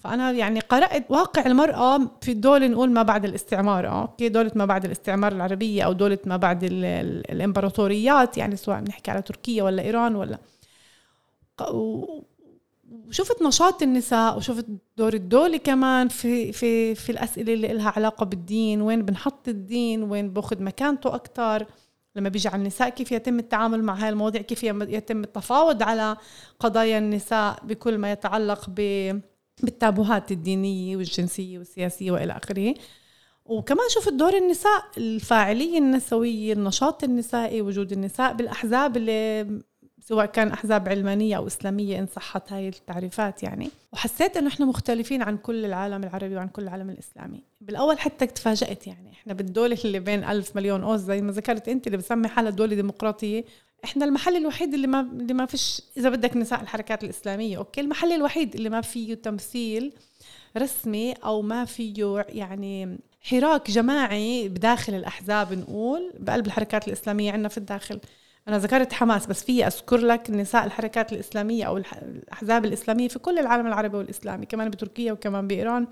فأنا 0.00 0.30
يعني 0.30 0.60
قرأت 0.60 1.06
واقع 1.10 1.46
المرأة 1.46 2.00
في 2.20 2.32
الدول 2.32 2.70
نقول 2.70 2.90
ما 2.90 3.02
بعد 3.02 3.24
الاستعمار 3.24 3.86
آه 3.86 4.02
أوكي؟ 4.02 4.28
دولة 4.28 4.50
ما 4.54 4.64
بعد 4.64 4.84
الاستعمار 4.84 5.32
العربية 5.32 5.82
أو 5.82 5.92
دولة 5.92 6.18
ما 6.26 6.36
بعد 6.36 6.64
الإمبراطوريات 6.64 8.38
يعني 8.38 8.56
سواء 8.56 8.80
بنحكي 8.80 9.10
على 9.10 9.22
تركيا 9.22 9.62
ولا 9.62 9.82
إيران 9.82 10.16
ولا. 10.16 10.38
وشفت 13.08 13.42
نشاط 13.42 13.82
النساء 13.82 14.36
وشفت 14.36 14.66
دور 14.96 15.14
الدولة 15.14 15.56
كمان 15.56 16.08
في 16.08 16.52
في 16.52 16.94
في 16.94 17.12
الأسئلة 17.12 17.52
اللي 17.52 17.68
لها 17.68 17.92
علاقة 17.96 18.26
بالدين 18.26 18.82
وين 18.82 19.02
بنحط 19.02 19.48
الدين 19.48 20.02
وين 20.02 20.30
بأخذ 20.30 20.62
مكانته 20.62 21.14
أكثر 21.14 21.66
لما 22.16 22.28
بيجي 22.28 22.48
على 22.48 22.56
النساء 22.58 22.88
كيف 22.88 23.12
يتم 23.12 23.38
التعامل 23.38 23.82
مع 23.82 23.94
هاي 23.94 24.08
المواضيع 24.08 24.42
كيف 24.42 24.62
يتم 24.62 25.24
التفاوض 25.24 25.82
على 25.82 26.16
قضايا 26.60 26.98
النساء 26.98 27.58
بكل 27.64 27.98
ما 27.98 28.12
يتعلق 28.12 28.66
ب 28.68 28.80
بالتابوهات 29.62 30.32
الدينية 30.32 30.96
والجنسية 30.96 31.58
والسياسية 31.58 32.10
وإلى 32.10 32.32
آخره. 32.32 32.74
وكمان 33.44 33.88
شفت 33.88 34.12
دور 34.12 34.36
النساء 34.36 34.84
الفاعلية 34.96 35.78
النسوية 35.78 36.52
النشاط 36.52 37.04
النسائي 37.04 37.62
وجود 37.62 37.92
النساء 37.92 38.32
بالأحزاب 38.32 38.96
اللي 38.96 39.60
سواء 40.00 40.26
كان 40.26 40.48
أحزاب 40.48 40.88
علمانية 40.88 41.36
أو 41.36 41.46
إسلامية 41.46 41.98
إن 41.98 42.06
صحت 42.06 42.52
هاي 42.52 42.68
التعريفات 42.68 43.42
يعني. 43.42 43.68
وحسيت 43.92 44.36
إنه 44.36 44.48
إحنا 44.48 44.66
مختلفين 44.66 45.22
عن 45.22 45.36
كل 45.36 45.64
العالم 45.64 46.04
العربي 46.04 46.36
وعن 46.36 46.48
كل 46.48 46.62
العالم 46.62 46.90
الإسلامي. 46.90 47.42
بالأول 47.60 47.98
حتى 47.98 48.26
تفاجأت 48.26 48.86
يعني. 48.86 49.12
إحنا 49.12 49.32
بالدولة 49.32 49.78
اللي 49.84 50.00
بين 50.00 50.24
ألف 50.24 50.56
مليون 50.56 50.82
اوز 50.82 51.00
زي 51.00 51.22
ما 51.22 51.32
ذكرت 51.32 51.68
أنت 51.68 51.86
اللي 51.86 51.98
بسمي 51.98 52.28
حالها 52.28 52.50
دولة 52.50 52.74
ديمقراطية 52.74 53.44
إحنا 53.84 54.04
المحل 54.04 54.36
الوحيد 54.36 54.74
اللي 54.74 54.86
ما 54.86 55.00
اللي 55.00 55.34
ما 55.34 55.46
فيش 55.46 55.82
إذا 55.96 56.08
بدك 56.08 56.36
نساء 56.36 56.60
الحركات 56.60 57.04
الإسلامية 57.04 57.56
أوكي؟ 57.56 57.80
المحل 57.80 58.12
الوحيد 58.12 58.54
اللي 58.54 58.68
ما 58.70 58.80
فيه 58.80 59.14
تمثيل 59.14 59.92
رسمي 60.58 61.12
أو 61.12 61.42
ما 61.42 61.64
فيه 61.64 62.24
يعني 62.28 62.98
حراك 63.22 63.70
جماعي 63.70 64.48
بداخل 64.48 64.94
الأحزاب 64.94 65.52
نقول 65.52 66.12
بقلب 66.18 66.46
الحركات 66.46 66.88
الإسلامية 66.88 67.32
عندنا 67.32 67.48
في 67.48 67.58
الداخل. 67.58 68.00
أنا 68.48 68.58
ذكرت 68.58 68.92
حماس 68.92 69.26
بس 69.26 69.44
في 69.44 69.66
أذكر 69.66 69.96
لك 69.96 70.30
نساء 70.30 70.64
الحركات 70.64 71.12
الإسلامية 71.12 71.64
أو 71.64 71.76
الأحزاب 71.76 72.64
الإسلامية 72.64 73.08
في 73.08 73.18
كل 73.18 73.38
العالم 73.38 73.66
العربي 73.66 73.96
والإسلامي 73.96 74.46
كمان 74.46 74.70
بتركيا 74.70 75.12
وكمان 75.12 75.46
بإيران 75.46 75.86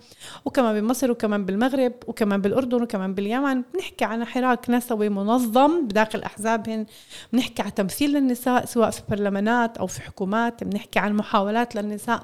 وكمان 0.45 0.81
بمصر 0.81 1.11
وكمان 1.11 1.45
بالمغرب 1.45 1.93
وكمان 2.07 2.41
بالأردن 2.41 2.83
وكمان 2.83 3.15
باليمن. 3.15 3.63
بنحكي 3.75 4.05
عن 4.05 4.25
حراك 4.25 4.71
نسوي 4.71 5.09
منظم 5.09 5.87
بداخل 5.87 6.23
أحزابهن 6.23 6.87
بنحكي 7.33 7.63
عن 7.63 7.75
تمثيل 7.75 8.13
للنساء 8.13 8.65
سواء 8.65 8.91
في 8.91 9.03
برلمانات 9.09 9.79
أو 9.79 9.87
في 9.87 10.03
حكومات 10.03 10.65
بنحكي 10.65 10.99
عن 10.99 11.13
محاولات 11.13 11.77
للنساء 11.77 12.23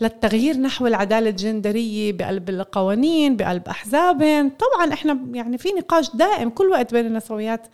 للتغيير 0.00 0.56
نحو 0.56 0.86
العدالة 0.86 1.30
الجندرية 1.30 2.12
بقلب 2.12 2.50
القوانين 2.50 3.36
بقلب 3.36 3.68
أحزابهم 3.68 4.50
طبعا 4.50 4.92
إحنا 4.92 5.18
يعني 5.32 5.58
في 5.58 5.68
نقاش 5.68 6.16
دائم 6.16 6.50
كل 6.50 6.66
وقت 6.66 6.92
بين 6.94 7.06
النسويات 7.06 7.66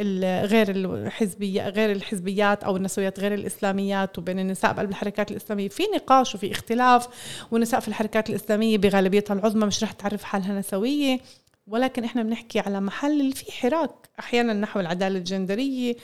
غير 0.00 0.70
الحزبية 0.70 1.68
غير 1.68 1.92
الحزبيات 1.92 2.64
أو 2.64 2.76
النسويات 2.76 3.20
غير 3.20 3.34
الإسلاميات 3.34 4.18
وبين 4.18 4.38
النساء 4.38 4.72
بقلب 4.72 4.90
الحركات 4.90 5.30
الإسلامية. 5.30 5.68
في 5.68 5.82
نقاش 5.94 6.34
وفي 6.34 6.52
اختلاف 6.52 7.08
والنساء 7.50 7.80
في 7.80 7.88
الحركات 7.88 8.30
الإسلامية 8.30 8.78
بغالبيتها 8.78 9.34
العظمى 9.34 9.66
مش 9.66 9.82
رح 9.82 9.92
تعرف 9.92 10.24
حالها 10.24 10.58
نسوية. 10.58 11.20
ولكن 11.66 12.04
إحنا 12.04 12.22
بنحكي 12.22 12.60
على 12.60 12.80
محل 12.80 13.20
اللي 13.20 13.34
فيه 13.34 13.52
حراك. 13.52 13.90
أحيانا 14.18 14.52
نحو 14.52 14.80
العدالة 14.80 15.18
الجندرية 15.18 15.96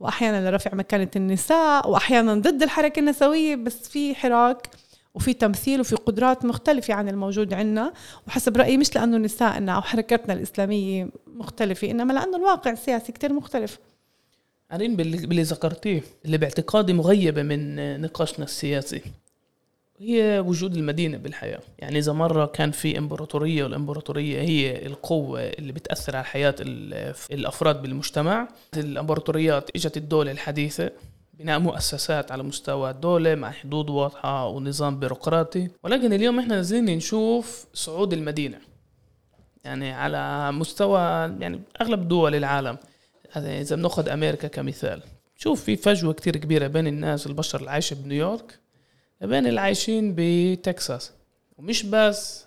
واحيانا 0.00 0.50
لرفع 0.50 0.74
مكانة 0.74 1.10
النساء 1.16 1.90
واحيانا 1.90 2.34
ضد 2.34 2.62
الحركة 2.62 3.00
النسوية 3.00 3.56
بس 3.56 3.88
في 3.88 4.14
حراك. 4.14 4.68
وفي 5.14 5.34
تمثيل 5.34 5.80
وفي 5.80 5.96
قدرات 5.96 6.44
مختلفة 6.44 6.94
عن 6.94 7.08
الموجود 7.08 7.54
عندنا 7.54 7.92
وحسب 8.28 8.56
رأيي 8.56 8.76
مش 8.76 8.94
لأنه 8.94 9.16
نسائنا 9.16 9.72
أو 9.72 9.82
حركتنا 9.82 10.34
الإسلامية 10.34 11.08
مختلفة 11.26 11.90
إنما 11.90 12.12
لأنه 12.12 12.36
الواقع 12.36 12.70
السياسي 12.70 13.12
كتير 13.12 13.32
مختلف. 13.32 13.78
أرين 14.72 14.96
باللي 14.96 15.42
ذكرتيه 15.42 16.02
اللي 16.24 16.38
باعتقادي 16.38 16.92
مغيبة 16.92 17.42
من 17.42 18.00
نقاشنا 18.00 18.44
السياسي 18.44 19.02
هي 19.98 20.38
وجود 20.46 20.76
المدينة 20.76 21.16
بالحياة. 21.16 21.60
يعني 21.78 21.98
إذا 21.98 22.12
مرة 22.12 22.46
كان 22.46 22.70
في 22.70 22.98
إمبراطورية 22.98 23.64
والإمبراطورية 23.64 24.40
هي 24.40 24.86
القوة 24.86 25.40
اللي 25.40 25.72
بتأثر 25.72 26.16
على 26.16 26.24
حياة 26.24 26.54
الأفراد 27.30 27.82
بالمجتمع 27.82 28.48
الإمبراطوريات 28.76 29.70
إجت 29.76 29.96
الدولة 29.96 30.30
الحديثة 30.30 30.90
بناء 31.40 31.58
مؤسسات 31.58 32.32
على 32.32 32.42
مستوى 32.42 32.90
الدولة 32.90 33.34
مع 33.34 33.50
حدود 33.50 33.90
واضحة 33.90 34.48
ونظام 34.48 35.00
بيروقراطي. 35.00 35.68
ولكن 35.82 36.12
اليوم 36.12 36.38
إحنا 36.38 36.54
نازلين 36.54 36.96
نشوف 36.96 37.66
صعود 37.74 38.12
المدينة. 38.12 38.58
يعني 39.64 39.92
على 39.92 40.52
مستوى 40.52 41.00
يعني 41.40 41.60
أغلب 41.80 42.08
دول 42.08 42.34
العالم. 42.34 42.78
إذا 43.36 43.76
بناخذ 43.76 44.08
أمريكا 44.08 44.48
كمثال. 44.48 45.02
شوف 45.36 45.64
في 45.64 45.76
فجوة 45.76 46.12
كتير 46.12 46.36
كبيرة 46.36 46.66
بين 46.66 46.86
الناس 46.86 47.26
البشر 47.26 47.58
اللي 47.60 47.70
عايشة 47.70 47.94
بنيويورك 47.94 48.58
بين 49.20 49.46
اللي 49.46 49.60
عايشين 49.60 50.14
بتكساس. 50.16 51.12
ومش 51.58 51.82
بس 51.82 52.46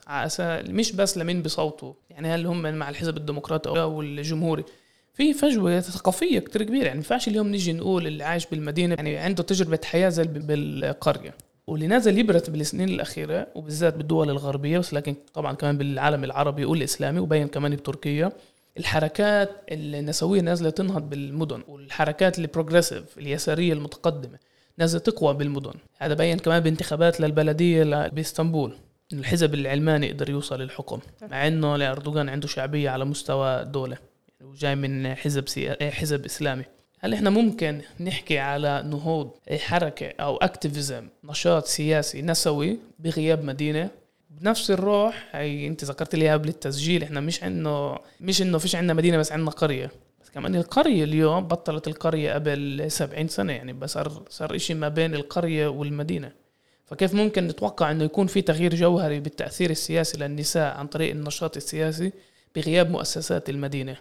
مش 0.49 0.91
بس 0.91 1.17
لمين 1.17 1.41
بصوتوا 1.41 1.93
يعني 2.09 2.27
هل 2.27 2.45
هم 2.45 2.75
مع 2.75 2.89
الحزب 2.89 3.17
الديمقراطي 3.17 3.69
أو 3.69 4.01
الجمهوري 4.01 4.63
في 5.13 5.33
فجوة 5.33 5.79
ثقافية 5.79 6.39
كتير 6.39 6.63
كبيرة 6.63 6.83
يعني 6.85 6.89
ما 6.89 6.95
ينفعش 6.95 7.27
اليوم 7.27 7.47
نيجي 7.47 7.73
نقول 7.73 8.07
اللي 8.07 8.23
عايش 8.23 8.45
بالمدينة 8.45 8.95
يعني 8.95 9.17
عنده 9.17 9.43
تجربة 9.43 9.79
حياة 9.85 10.09
زي 10.09 10.23
بالقرية. 10.23 11.33
واللي 11.67 11.87
نازل 11.87 12.17
يبرز 12.17 12.49
بالسنين 12.49 12.89
الأخيرة 12.89 13.47
وبالذات 13.55 13.93
بالدول 13.93 14.29
الغربية 14.29 14.79
بس 14.79 14.93
لكن 14.93 15.15
طبعا 15.33 15.53
كمان 15.53 15.77
بالعالم 15.77 16.23
العربي 16.23 16.65
والإسلامي 16.65 17.19
وبين 17.19 17.47
كمان 17.47 17.75
بتركيا 17.75 18.31
الحركات 18.77 19.49
النسوية 19.71 20.41
نازلة 20.41 20.69
تنهض 20.69 21.09
بالمدن 21.09 21.63
والحركات 21.67 22.39
البروجريسيف 22.39 23.17
اليسارية 23.17 23.73
المتقدمة 23.73 24.37
نازلة 24.77 24.99
تقوى 25.01 25.33
بالمدن. 25.33 25.73
هذا 25.97 26.13
بين 26.13 26.39
كمان 26.39 26.59
بانتخابات 26.59 27.21
للبلدية 27.21 28.07
بإسطنبول 28.07 28.73
الحزب 29.13 29.53
العلماني 29.53 30.11
قدر 30.11 30.29
يوصل 30.29 30.61
للحكم 30.61 30.99
مع 31.31 31.47
إنه 31.47 31.77
لأردوغان 31.77 32.29
عنده 32.29 32.47
شعبية 32.47 32.89
على 32.89 33.05
مستوى 33.05 33.61
الدولة 33.61 34.12
وجاي 34.43 34.75
من 34.75 35.15
حزب 35.15 35.47
سي... 35.47 35.71
إيه، 35.71 35.89
حزب 35.89 36.25
إسلامي. 36.25 36.63
هل 36.99 37.13
إحنا 37.13 37.29
ممكن 37.29 37.81
نحكي 37.99 38.39
على 38.39 38.83
نهوض 38.85 39.31
حركة 39.59 40.13
أو 40.19 40.37
activism 40.37 41.07
نشاط 41.23 41.65
سياسي 41.65 42.21
نسوي 42.21 42.79
بغياب 42.99 43.43
مدينة؟ 43.43 43.89
بنفس 44.29 44.71
الروح 44.71 45.29
هي 45.31 45.67
أنت 45.67 45.83
ذكرت 45.83 46.15
لي 46.15 46.29
قبل 46.29 46.49
التسجيل 46.49 47.03
إحنا 47.03 47.19
مش 47.19 47.43
انه 47.43 47.97
مش 48.21 48.41
إنه 48.41 48.57
فيش 48.57 48.75
عندنا 48.75 48.93
مدينة 48.93 49.17
بس 49.17 49.31
عندنا 49.31 49.51
قرية. 49.51 49.91
بس 50.21 50.29
كمان 50.29 50.55
القرية 50.55 51.03
اليوم 51.03 51.47
بطلت 51.47 51.87
القرية 51.87 52.33
قبل 52.33 52.85
70 52.91 53.27
سنة 53.27 53.53
يعني 53.53 53.73
بس 53.73 53.91
صار 53.91 54.23
صار 54.29 54.57
شيء 54.57 54.75
ما 54.75 54.89
بين 54.89 55.15
القرية 55.15 55.67
والمدينة. 55.67 56.31
فكيف 56.85 57.13
ممكن 57.13 57.47
نتوقع 57.47 57.91
إنه 57.91 58.03
يكون 58.03 58.27
في 58.27 58.41
تغيير 58.41 58.75
جوهري 58.75 59.19
بالتأثير 59.19 59.69
السياسي 59.69 60.17
للنساء 60.17 60.77
عن 60.77 60.87
طريق 60.87 61.11
النشاط 61.11 61.57
السياسي 61.57 62.11
بغياب 62.55 62.89
مؤسسات 62.91 63.49
المدينة؟ 63.49 63.97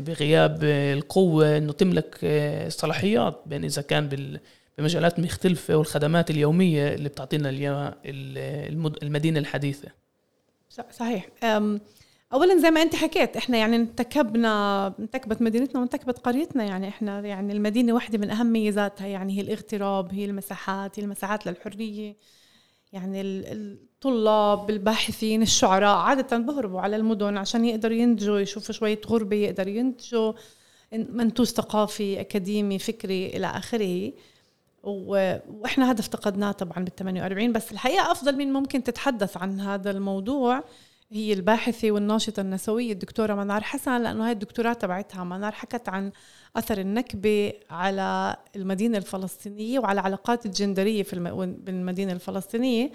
بغياب 0.00 0.64
القوة 0.64 1.56
إنه 1.56 1.72
تملك 1.72 2.18
إيه، 2.22 2.68
صلاحيات 2.68 3.42
بين 3.46 3.64
إذا 3.64 3.82
كان 3.82 4.38
بمجالات 4.78 5.20
مختلفة 5.20 5.76
والخدمات 5.76 6.30
اليومية 6.30 6.94
اللي 6.94 7.08
بتعطينا 7.08 7.48
اليوم 7.48 7.90
المدينة 9.02 9.38
الحديثة. 9.38 9.88
صحيح. 10.90 11.28
اولا 12.32 12.58
زي 12.58 12.70
ما 12.70 12.82
أنت 12.82 12.94
حكيت 12.94 13.36
إحنا 13.36 13.58
يعني 13.58 13.76
انتكبنا 13.76 14.86
انتكبت 14.98 15.42
مدينتنا 15.42 15.80
وانتكبت 15.80 16.18
قريتنا. 16.18 16.64
يعني 16.64 16.88
إحنا 16.88 17.20
يعني 17.20 17.52
المدينة 17.52 17.92
واحدة 17.92 18.18
من 18.18 18.30
اهم 18.30 18.52
ميزاتها 18.52 19.06
يعني 19.06 19.36
هي 19.36 19.40
الاغتراب 19.40 20.14
هي 20.14 20.24
المساحات 20.24 20.98
هي 20.98 21.04
المساحات 21.04 21.46
للحرية. 21.46 22.16
يعني 22.92 23.20
الطلاب 24.06 24.70
الباحثين 24.70 25.42
الشعراء 25.42 25.96
عادة 25.96 26.38
بهربوا 26.38 26.80
على 26.80 26.96
المدن 26.96 27.36
عشان 27.36 27.64
يقدروا 27.64 27.96
ينتجوا 27.96 28.38
يشوفوا 28.38 28.74
شوية 28.74 29.00
غربة 29.06 29.36
يقدروا 29.36 29.74
ينتجوا 29.74 30.32
منتوج 30.92 31.46
ثقافي 31.46 32.20
أكاديمي 32.20 32.78
فكري 32.78 33.26
إلى 33.26 33.46
آخره. 33.46 34.12
وإحنا 34.82 35.90
هذا 35.90 36.00
افتقدناه 36.00 36.52
طبعا 36.52 36.84
بال 36.84 36.96
48 36.96 37.52
بس 37.52 37.72
الحقيقة 37.72 38.12
أفضل 38.12 38.36
من 38.36 38.52
ممكن 38.52 38.82
تتحدث 38.82 39.36
عن 39.36 39.60
هذا 39.60 39.90
الموضوع 39.90 40.64
هي 41.10 41.32
الباحثة 41.32 41.90
والناشطة 41.90 42.40
النسوية 42.40 42.92
الدكتورة 42.92 43.34
منار 43.34 43.62
حسن 43.62 44.02
لأنه 44.02 44.26
هاي 44.26 44.32
الدكتوراه 44.32 44.72
تبعتها 44.72 45.24
منار 45.24 45.52
حكت 45.52 45.88
عن 45.88 46.12
أثر 46.56 46.78
النكبة 46.78 47.52
على 47.70 48.36
المدينة 48.56 48.98
الفلسطينية 48.98 49.78
وعلى 49.78 50.00
علاقات 50.00 50.46
الجندرية 50.46 51.02
في 51.02 51.12
المدينة 51.68 52.12
الفلسطينية. 52.12 52.90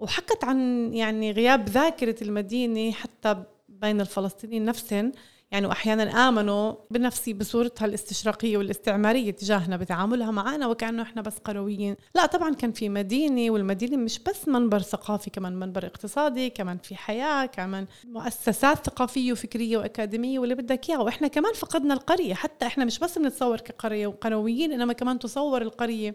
وحكت 0.00 0.44
عن 0.44 0.90
يعني 0.94 1.32
غياب 1.32 1.68
ذاكرة 1.68 2.16
المدينة 2.22 2.92
حتى 2.92 3.44
بين 3.68 4.00
الفلسطينيين 4.00 4.64
نفسهم. 4.64 5.12
يعني 5.50 5.66
وأحيانا 5.66 6.28
آمنوا 6.28 6.74
بنفسي 6.90 7.32
بصورتها 7.32 7.86
الاستشراقية 7.86 8.56
والاستعمارية 8.56 9.30
تجاهنا 9.30 9.76
بتعاملها 9.76 10.30
معنا 10.30 10.66
وكأنه 10.66 11.02
إحنا 11.02 11.22
بس 11.22 11.38
قرويين. 11.38 11.96
لا 12.14 12.26
طبعا 12.26 12.54
كان 12.54 12.72
في 12.72 12.88
مدينة 12.88 13.50
والمدينة 13.52 13.96
مش 13.96 14.18
بس 14.18 14.48
منبر 14.48 14.78
ثقافي 14.78 15.30
كمان 15.30 15.52
منبر 15.52 15.86
اقتصادي 15.86 16.50
كمان 16.50 16.78
في 16.78 16.96
حياة 16.96 17.46
كمان 17.46 17.86
مؤسسات 18.04 18.86
ثقافية 18.86 19.32
وفكرية 19.32 19.76
وأكاديمية 19.76 20.38
واللي 20.38 20.54
بدك 20.54 20.90
اياه 20.90 21.02
وإحنا 21.02 21.28
كمان 21.28 21.52
فقدنا 21.52 21.94
القرية. 21.94 22.34
حتى 22.34 22.66
إحنا 22.66 22.84
مش 22.84 22.98
بس 22.98 23.18
بنتصور 23.18 23.60
كقرية 23.60 24.06
وقرويين 24.06 24.72
إنما 24.72 24.92
كمان 24.92 25.18
تصور 25.18 25.62
القرية. 25.62 26.14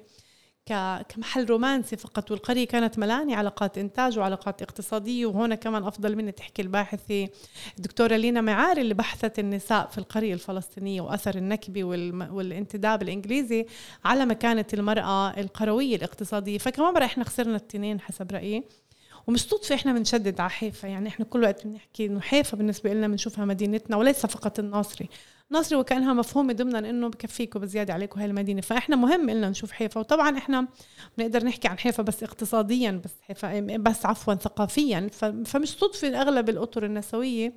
كمحل 1.09 1.45
رومانسي 1.45 1.97
فقط 1.97 2.31
والقرية 2.31 2.67
كانت 2.67 2.99
ملاني 2.99 3.35
علاقات 3.35 3.77
إنتاج 3.77 4.19
وعلاقات 4.19 4.61
اقتصادية 4.61 5.25
وهنا 5.25 5.55
كمان 5.55 5.83
أفضل 5.83 6.15
مني 6.15 6.31
تحكي 6.31 6.61
الباحثة 6.61 7.27
الدكتورة 7.77 8.15
لينا 8.15 8.41
معاري 8.41 8.81
اللي 8.81 8.93
بحثت 8.93 9.39
النساء 9.39 9.87
في 9.87 9.97
القرية 9.97 10.33
الفلسطينية 10.33 11.01
وأثر 11.01 11.35
النكبة 11.35 11.83
والانتداب 12.33 13.01
الإنجليزي 13.01 13.65
على 14.05 14.25
مكانة 14.25 14.65
المرأة 14.73 15.29
القروية 15.39 15.95
الاقتصادية. 15.95 16.57
فكمان 16.57 16.93
مرة 16.93 17.05
إحنا 17.05 17.23
خسرنا 17.23 17.55
التنين 17.55 17.99
حسب 17.99 18.31
رأيي. 18.31 18.63
ومش 19.27 19.41
صدفة 19.41 19.75
إحنا 19.75 19.93
بنشدد 19.93 20.39
على 20.39 20.49
حيفا 20.49 20.87
يعني 20.87 21.09
إحنا 21.09 21.25
كل 21.25 21.43
وقت 21.43 21.67
بنحكي 21.67 22.05
إنه 22.05 22.19
حيفا 22.21 22.57
بالنسبة 22.57 22.93
لنا 22.93 23.07
بنشوفها 23.07 23.45
مدينتنا 23.45 23.97
وليس 23.97 24.25
فقط 24.25 24.59
الناصري. 24.59 25.09
ناصري 25.51 25.77
وكأنها 25.79 26.13
مفهومة 26.13 26.53
ضمنا 26.53 26.79
إنه 26.79 27.07
بكفيكم 27.07 27.59
بزيادة 27.59 27.93
عليكم 27.93 28.19
هاي 28.19 28.29
المدينة. 28.29 28.61
فإحنا 28.61 28.95
مهم 28.95 29.29
لنا 29.29 29.49
نشوف 29.49 29.71
حيفا. 29.71 29.99
وطبعا 29.99 30.37
إحنا 30.37 30.67
بنقدر 31.17 31.43
نحكي 31.45 31.67
عن 31.67 31.79
حيفا 31.79 32.03
بس 32.03 32.23
اقتصاديا 32.23 33.01
بس 33.05 33.11
حيفا 33.21 33.59
بس 33.77 34.05
عفوا 34.05 34.33
ثقافيا. 34.33 35.09
فمش 35.45 35.69
صدفة 35.69 36.21
أغلب 36.21 36.49
الأطر 36.49 36.85
النسوية 36.85 37.53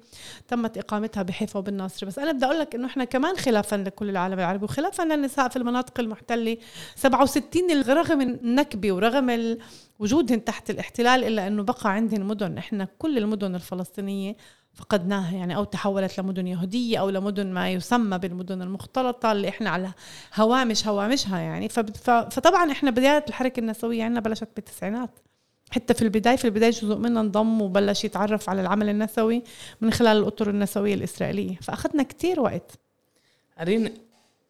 تمت 0.49 0.78
إقامتها 0.78 1.23
بحيفا 1.23 1.59
وبالناصري 1.59 2.07
بس 2.07 2.18
أنا 2.18 2.33
بدي 2.33 2.45
أقول 2.45 2.59
لك 2.59 2.75
إنه 2.75 2.87
إحنا 2.87 3.04
كمان 3.04 3.37
خلافا 3.37 3.76
لكل 3.76 4.11
العالم 4.11 4.38
العربي 4.38 4.64
وخلافا 4.64 5.02
للنساء 5.02 5.49
في 5.49 5.57
المناطق 5.57 6.00
المحتلة. 6.00 6.57
67 6.97 7.83
رغم 7.83 8.21
النكبة 8.21 8.92
ورغم 8.92 9.57
وجودهن 9.99 10.45
تحت 10.45 10.71
الاحتلال 10.71 11.25
إلا 11.25 11.47
إنه 11.47 11.62
بقى 11.62 11.92
عندهن 11.92 12.23
مدن. 12.23 12.59
إحنا 12.59 12.88
كل 12.99 13.18
المدن 13.18 13.54
الفلسطينية 13.54 14.37
فقدناها 14.79 15.37
يعني 15.37 15.57
أو 15.57 15.65
تحولت 15.65 16.21
لمدن 16.21 16.47
يهودية 16.47 16.99
أو 16.99 17.11
لمدن 17.11 17.47
ما 17.53 17.71
يسمى 17.71 18.19
بالمدن 18.19 18.63
المختلطة 18.63 19.33
اللي 19.33 19.49
إحنا 19.49 19.71
على 19.71 19.93
هوامش 20.35 20.87
هوامشها 20.87 21.38
يعني. 21.38 21.69
فطبعا 21.69 22.73
إحنا 22.73 22.91
بداية 22.91 23.25
الحركة 23.29 23.61
النسوية 23.61 24.05
عندنا 24.05 24.21
بلشت 24.21 24.49
بالتسعينات. 24.57 25.11
حتى 25.71 25.95
في 25.95 26.03
البداية 26.03 26.37
في 26.37 26.45
البداية 26.45 26.71
جزء 26.71 26.97
منها 26.97 27.23
انضم 27.23 27.62
وبلش 27.62 28.05
يتعرف 28.05 28.51
على 28.51 28.61
العمل 28.61 28.88
النسوي 28.88 29.43
من 29.81 29.93
خلال 29.93 30.17
الأطر 30.17 30.51
النسوية 30.51 30.95
الإسرائيلية. 30.95 31.57
فأخذنا 31.57 32.03
كتير 32.03 32.41
وقت. 32.41 32.79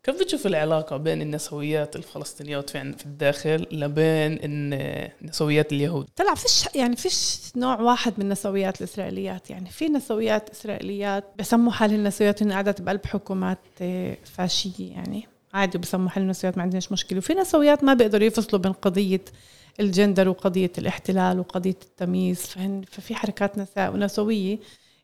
كيف 0.09 0.21
بتشوف 0.21 0.47
العلاقة 0.47 0.97
بين 0.97 1.23
النسويات 1.23 1.97
الفلسطينيات 1.97 2.71
في 2.71 3.07
الداخل 3.07 3.67
لبين 3.73 4.39
النسويات 4.43 5.73
اليهود؟ 5.73 6.09
طلع 6.17 6.35
فيش 6.35 6.65
يعني 6.75 6.97
فيش 6.97 7.39
نوع 7.57 7.81
واحد 7.81 8.13
من 8.19 8.29
نسويات 8.29 8.81
الإسرائيليات. 8.81 9.51
يعني 9.51 9.71
في 9.71 9.89
نسويات 9.89 10.51
إسرائيليات 10.51 11.25
بسموا 11.39 11.73
حالهم 11.73 12.05
نسويات 12.05 12.43
إن 12.43 12.53
قعدت 12.53 12.83
بقلب 12.83 13.07
حكومات 13.07 13.59
آه، 13.83 14.17
فاشية 14.25 14.91
يعني. 14.93 15.29
عادي 15.55 15.79
بسموا 15.79 16.09
حالهم 16.09 16.29
نسويات 16.29 16.57
ما 16.57 16.63
عندناش 16.63 16.93
مشكلة. 16.93 17.19
وفي 17.19 17.35
نسويات 17.35 17.85
ما 17.85 17.95
بيقدروا 17.95 18.27
يفصلوا 18.27 18.63
بين 18.63 18.73
قضية 18.73 19.25
الجندر 19.81 20.29
وقضية 20.29 20.73
الاحتلال 20.79 21.39
وقضية 21.39 21.79
التمييز. 21.83 22.43
ففي 22.91 23.15
حركات 23.15 23.59
نساء 23.59 23.93
ونسوية. 23.93 24.59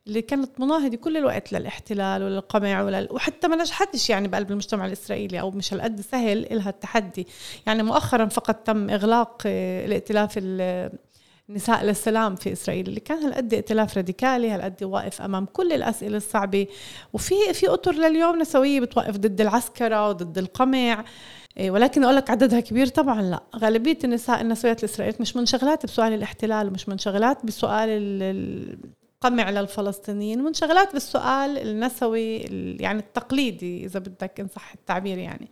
اللي 0.07 0.23
كانت 0.23 0.61
مناهضة 0.61 0.97
كل 0.97 1.17
الوقت 1.17 1.53
للاحتلال 1.53 2.23
وللقمع 2.23 2.83
ولل... 2.83 3.09
وحتى 3.11 3.49
ما 3.49 3.57
نجحتش 3.57 4.11
يعني 4.11 4.29
بقلب 4.29 4.51
المجتمع 4.51 4.87
الإسرائيلي 4.87 5.41
أو 5.41 5.51
مش 5.51 5.75
هالقد 5.75 6.01
سهل 6.01 6.53
إلها 6.53 6.71
التحدي. 6.71 7.27
يعني 7.67 7.83
مؤخرا 7.83 8.27
فقط 8.27 8.55
تم 8.55 8.91
إغلاق 8.91 9.43
آه، 9.47 9.87
الائتلاف 9.87 10.35
النساء 11.49 11.85
للسلام 11.85 12.37
في 12.37 12.53
إسرائيل 12.53 12.87
اللي 12.89 13.01
كان 13.01 13.19
هالقد 13.19 13.55
ائتلاف 13.55 13.97
راديكالي 13.97 14.51
هالقد 14.51 14.85
واقف 14.85 15.23
أمام 15.23 15.47
كل 15.47 15.73
الأسئلة 15.73 16.17
الصعبة. 16.17 16.67
وفي 17.13 17.35
في 17.53 17.69
أطر 17.69 17.95
لليوم 17.95 18.39
نسوية 18.39 18.81
بتوقف 18.81 19.17
ضد 19.17 19.41
العسكرة 19.41 20.09
وضد 20.09 20.39
القمع. 20.39 21.05
آه، 21.59 21.71
ولكن 21.71 22.05
أقول 22.05 22.17
لك 22.17 22.31
عددها 22.31 22.61
كبير 22.61 22.87
طبعا 22.87 23.23
لا. 23.23 23.43
غالبية 23.57 23.99
النساء 24.05 24.41
النسويات 24.41 24.85
الاسرائيليات 24.85 25.21
مش 25.21 25.37
منشغلات 25.37 25.87
بسؤال 25.87 26.13
الاحتلال 26.13 26.69
ومش 26.69 26.89
منشغلات 26.89 27.47
بسؤال 27.47 28.23
قمع 29.25 29.51
للفلسطينيين. 29.51 30.43
منشغلات 30.43 30.93
بالسؤال 30.93 31.59
النسوي 31.59 32.37
يعني 32.81 32.99
التقليدي 32.99 33.85
إذا 33.85 33.99
بدك 33.99 34.41
إن 34.41 34.49
صح 34.49 34.73
التعبير 34.73 35.19
يعني 35.19 35.49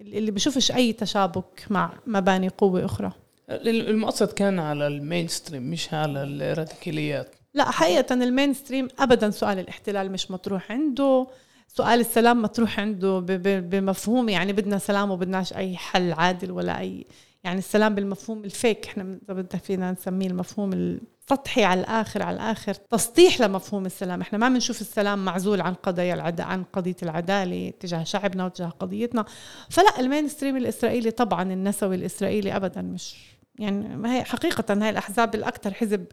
اللي 0.00 0.30
بشوفش 0.30 0.72
أي 0.72 0.92
تشابك 0.92 1.66
مع 1.70 1.92
مباني 2.06 2.48
قوة 2.48 2.84
أخرى. 2.84 3.12
المقصد 3.50 4.32
كان 4.32 4.58
على 4.58 4.86
المين 4.86 5.28
ستريم 5.28 5.70
مش 5.70 5.94
على 5.94 6.22
الراديكاليات. 6.22 7.34
لا 7.54 7.70
حقيقة 7.70 8.14
ال 8.14 8.54
mainstream 8.54 8.88
ابدا 8.98 9.30
سؤال 9.30 9.58
الاحتلال 9.58 10.12
مش 10.12 10.30
مطروح 10.30 10.72
عنده. 10.72 11.26
سؤال 11.68 12.00
السلام 12.00 12.42
مطروح 12.42 12.80
عنده 12.80 13.18
بمفهوم 13.60 14.28
يعني 14.28 14.52
بدنا 14.52 14.78
سلام 14.78 15.10
وبدناش 15.10 15.52
أي 15.52 15.76
حل 15.76 16.12
عادل 16.12 16.50
ولا 16.50 16.80
أي 16.80 17.06
يعني 17.46 17.58
السلام 17.58 17.94
بالمفهوم 17.94 18.44
ال 18.44 18.51
fake. 18.51 18.86
إحنا 18.86 19.02
اذا 19.02 19.34
بدنا 19.34 19.60
فينا 19.60 19.92
نسميه 19.92 20.26
المفهوم 20.26 21.00
سطحي 21.30 21.64
على 21.64 21.80
الآخر 21.80 22.22
على 22.22 22.34
الآخر 22.36 22.74
تسطيح 22.74 23.40
لمفهوم 23.40 23.86
السلام. 23.86 24.20
إحنا 24.20 24.38
ما 24.38 24.48
بنشوف 24.48 24.80
السلام 24.80 25.24
معزول 25.24 25.60
عن 25.60 25.74
قضايا 25.74 26.14
العد... 26.14 26.40
عن 26.40 26.64
قضية 26.64 26.96
العدالة 27.02 27.72
تجاه 27.80 28.04
شعبنا 28.04 28.44
وتجاه 28.44 28.68
قضيتنا. 28.68 29.24
فلا 29.70 30.00
ال 30.00 30.28
mainstream 30.28 30.56
الإسرائيلي 30.56 31.10
طبعا 31.10 31.42
النسوي 31.42 31.96
الإسرائيلي 31.96 32.56
ابدا 32.56 32.82
مش 32.82 33.16
يعني 33.58 33.96
ما 33.96 34.16
هي 34.16 34.24
حقيقة 34.24 34.74
هاي 34.74 34.90
الأحزاب 34.90 35.34
الأكثر 35.34 35.74
حزب 35.74 36.06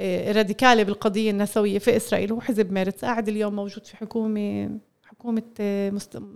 آه، 0.00 0.32
راديكالي 0.32 0.84
بالقضية 0.84 1.30
النسوية 1.30 1.78
في 1.78 1.96
إسرائيل. 1.96 2.32
هو 2.32 2.40
حزب 2.40 2.72
ميرتس. 2.72 3.04
قاعد 3.04 3.28
اليوم 3.28 3.56
موجود 3.56 3.86
في 3.86 3.96
حكومة 3.96 4.70
حكومة 5.24 5.42
آه، 5.60 5.90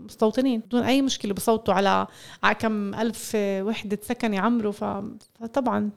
مستوطنين 0.05 0.61
بدون 0.61 0.83
أي 0.83 1.03
مشكلة 1.03 1.35
بصوتوا 1.35 1.74
على 1.74 2.07
على 2.42 2.55
كم 2.55 2.94
ألف 2.94 3.33
وحدة 3.37 3.98
سكن 4.03 4.35
يعمروا 4.35 4.72
فطبعا. 4.72 5.90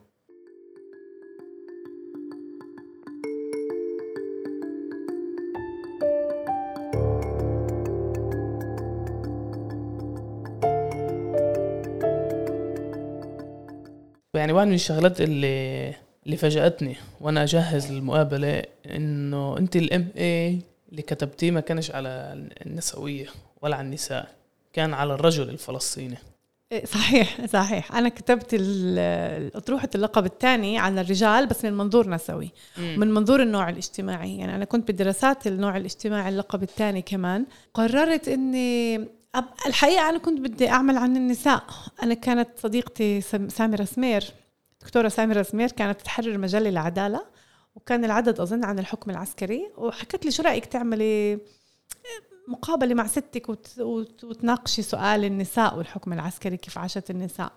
يعني 14.34 14.52
واحد 14.52 14.66
من 14.66 14.74
الشغلات 14.74 15.20
اللي 15.20 15.94
اللي 16.26 16.36
فاجأتني 16.36 16.96
وأنا 17.20 17.42
أجهز 17.42 17.90
المقابلة 17.90 18.62
إنه 18.86 19.58
أنت 19.58 19.76
الام 19.76 20.08
اي 20.16 20.71
اللي 20.92 21.02
كتبتيه 21.02 21.50
ما 21.50 21.60
كانش 21.60 21.90
على 21.90 22.08
النسوية 22.66 23.26
ولا 23.62 23.76
على 23.76 23.86
النساء 23.86 24.34
كان 24.72 24.94
على 24.94 25.14
الرجل 25.14 25.48
الفلسطيني. 25.48 26.18
إيه، 26.72 26.84
صحيح 26.84 27.46
صحيح. 27.46 27.96
أنا 27.96 28.08
كتبت 28.08 28.56
أطروحة 29.54 29.88
اللقب 29.94 30.26
الثاني 30.26 30.78
على 30.78 31.00
الرجال 31.00 31.46
بس 31.46 31.64
من 31.64 31.72
منظور 31.72 32.08
نسوي 32.08 32.50
مم. 32.78 32.94
من 32.98 33.14
منظور 33.14 33.42
النوع 33.42 33.68
الاجتماعي. 33.68 34.38
يعني 34.38 34.54
أنا 34.54 34.64
كنت 34.64 34.90
بدراسات 34.90 35.46
النوع 35.46 35.76
الاجتماعي 35.76 36.28
اللقب 36.28 36.62
الثاني 36.62 37.02
كمان. 37.02 37.46
قررت 37.74 38.28
إني 38.28 38.96
الحقيقة 39.66 40.08
أنا 40.08 40.18
كنت 40.18 40.40
بدي 40.40 40.68
أعمل 40.68 40.96
عن 40.96 41.16
النساء. 41.16 41.64
أنا 42.02 42.14
كانت 42.14 42.48
صديقتي 42.56 43.20
سامرة 43.48 43.84
سمير 43.84 44.24
دكتورة 44.82 45.08
سامرة 45.08 45.42
سمير 45.42 45.70
كانت 45.70 46.00
تحرر 46.00 46.38
مجلة 46.38 46.68
العدالة. 46.68 47.31
وكان 47.74 48.04
العدد 48.04 48.40
أظن 48.40 48.64
عن 48.64 48.78
الحكم 48.78 49.10
العسكري 49.10 49.70
وحكت 49.76 50.24
لي 50.24 50.30
شو 50.30 50.42
رأيك 50.42 50.66
تعملي 50.66 51.38
مقابلة 52.48 52.94
مع 52.94 53.06
ستك 53.06 53.48
وت... 53.48 53.80
وت... 53.80 54.24
وتناقشي 54.24 54.82
سؤال 54.82 55.24
النساء 55.24 55.78
والحكم 55.78 56.12
العسكري 56.12 56.56
كيف 56.56 56.78
عاشت 56.78 57.10
النساء؟ 57.10 57.52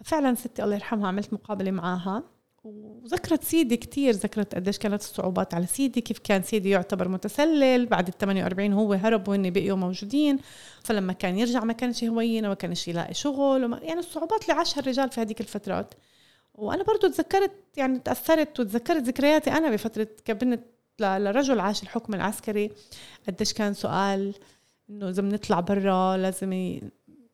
ففعلا 0.00 0.34
ستي 0.34 0.64
الله 0.64 0.74
يرحمها 0.74 1.08
عملت 1.08 1.32
مقابلة 1.32 1.70
معاها 1.70 2.22
وذكرت 2.64 3.44
سيدي 3.44 3.76
كتير 3.76 4.14
ذكرت 4.14 4.54
قديش 4.54 4.78
كانت 4.78 5.02
الصعوبات 5.02 5.54
على 5.54 5.66
سيدي 5.66 6.00
كيف 6.00 6.18
كان 6.18 6.42
سيدي 6.42 6.70
يعتبر 6.70 7.08
متسلل 7.08 7.86
بعد 7.86 8.08
ال 8.08 8.18
48 8.18 8.72
هو 8.72 8.92
هرب 8.92 9.28
وهن 9.28 9.50
بقيوا 9.50 9.76
موجودين 9.76 10.38
فلما 10.82 11.12
كان 11.12 11.38
يرجع 11.38 11.64
ما 11.64 11.72
كانش 11.72 12.04
هوينا 12.04 12.48
وما 12.48 12.54
كانش 12.54 12.88
يلاقي 12.88 13.14
شغل 13.14 13.64
وما 13.64 13.78
يعني 13.82 14.00
الصعوبات 14.00 14.42
اللي 14.42 14.52
عاشها 14.52 14.80
الرجال 14.80 15.10
في 15.10 15.20
هذيك 15.20 15.40
الفترات. 15.40 15.94
وأنا 16.54 16.82
برضو 16.82 17.08
تذكرت 17.08 17.52
يعني 17.76 17.98
تأثرت 17.98 18.60
وتذكرت 18.60 19.02
ذكرياتي 19.02 19.52
أنا 19.52 19.70
بفترة 19.70 20.08
كبنت 20.24 20.60
لرجل 21.00 21.60
عاش 21.60 21.82
الحكم 21.82 22.14
العسكري. 22.14 22.70
قديش 23.28 23.52
كان 23.52 23.74
سؤال 23.74 24.34
إنه 24.90 25.08
اذا 25.08 25.22
بنطلع 25.22 25.60
برا 25.60 26.16
لازم 26.16 26.80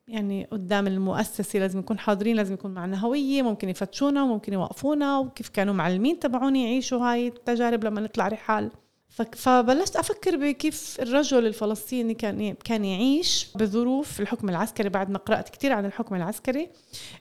يعني 0.07 0.47
قدام 0.51 0.87
المؤسسة 0.87 1.59
لازم 1.59 1.79
نكون 1.79 1.99
حاضرين 1.99 2.35
لازم 2.35 2.53
يكون 2.53 2.71
معنا 2.71 2.99
هوية 2.99 3.41
ممكن 3.41 3.69
يفتشونا 3.69 4.25
ممكن 4.25 4.53
يوقفونا 4.53 5.19
وكيف 5.19 5.49
كانوا 5.49 5.73
معلمين 5.73 6.19
تبعوني 6.19 6.63
يعيشوا 6.63 6.99
هاي 6.99 7.27
التجارب 7.27 7.83
لما 7.83 8.01
نطلع 8.01 8.27
رحال. 8.27 8.71
فبلشت 9.11 9.95
أفكر 9.95 10.35
بكيف 10.35 10.97
الرجل 11.01 11.45
الفلسطيني 11.47 12.13
كان 12.13 12.53
كان 12.53 12.85
يعيش 12.85 13.47
بظروف 13.55 14.21
الحكم 14.21 14.49
العسكري. 14.49 14.89
بعد 14.89 15.09
ما 15.09 15.17
قرأت 15.17 15.49
كثير 15.49 15.71
عن 15.71 15.85
الحكم 15.85 16.15
العسكري 16.15 16.69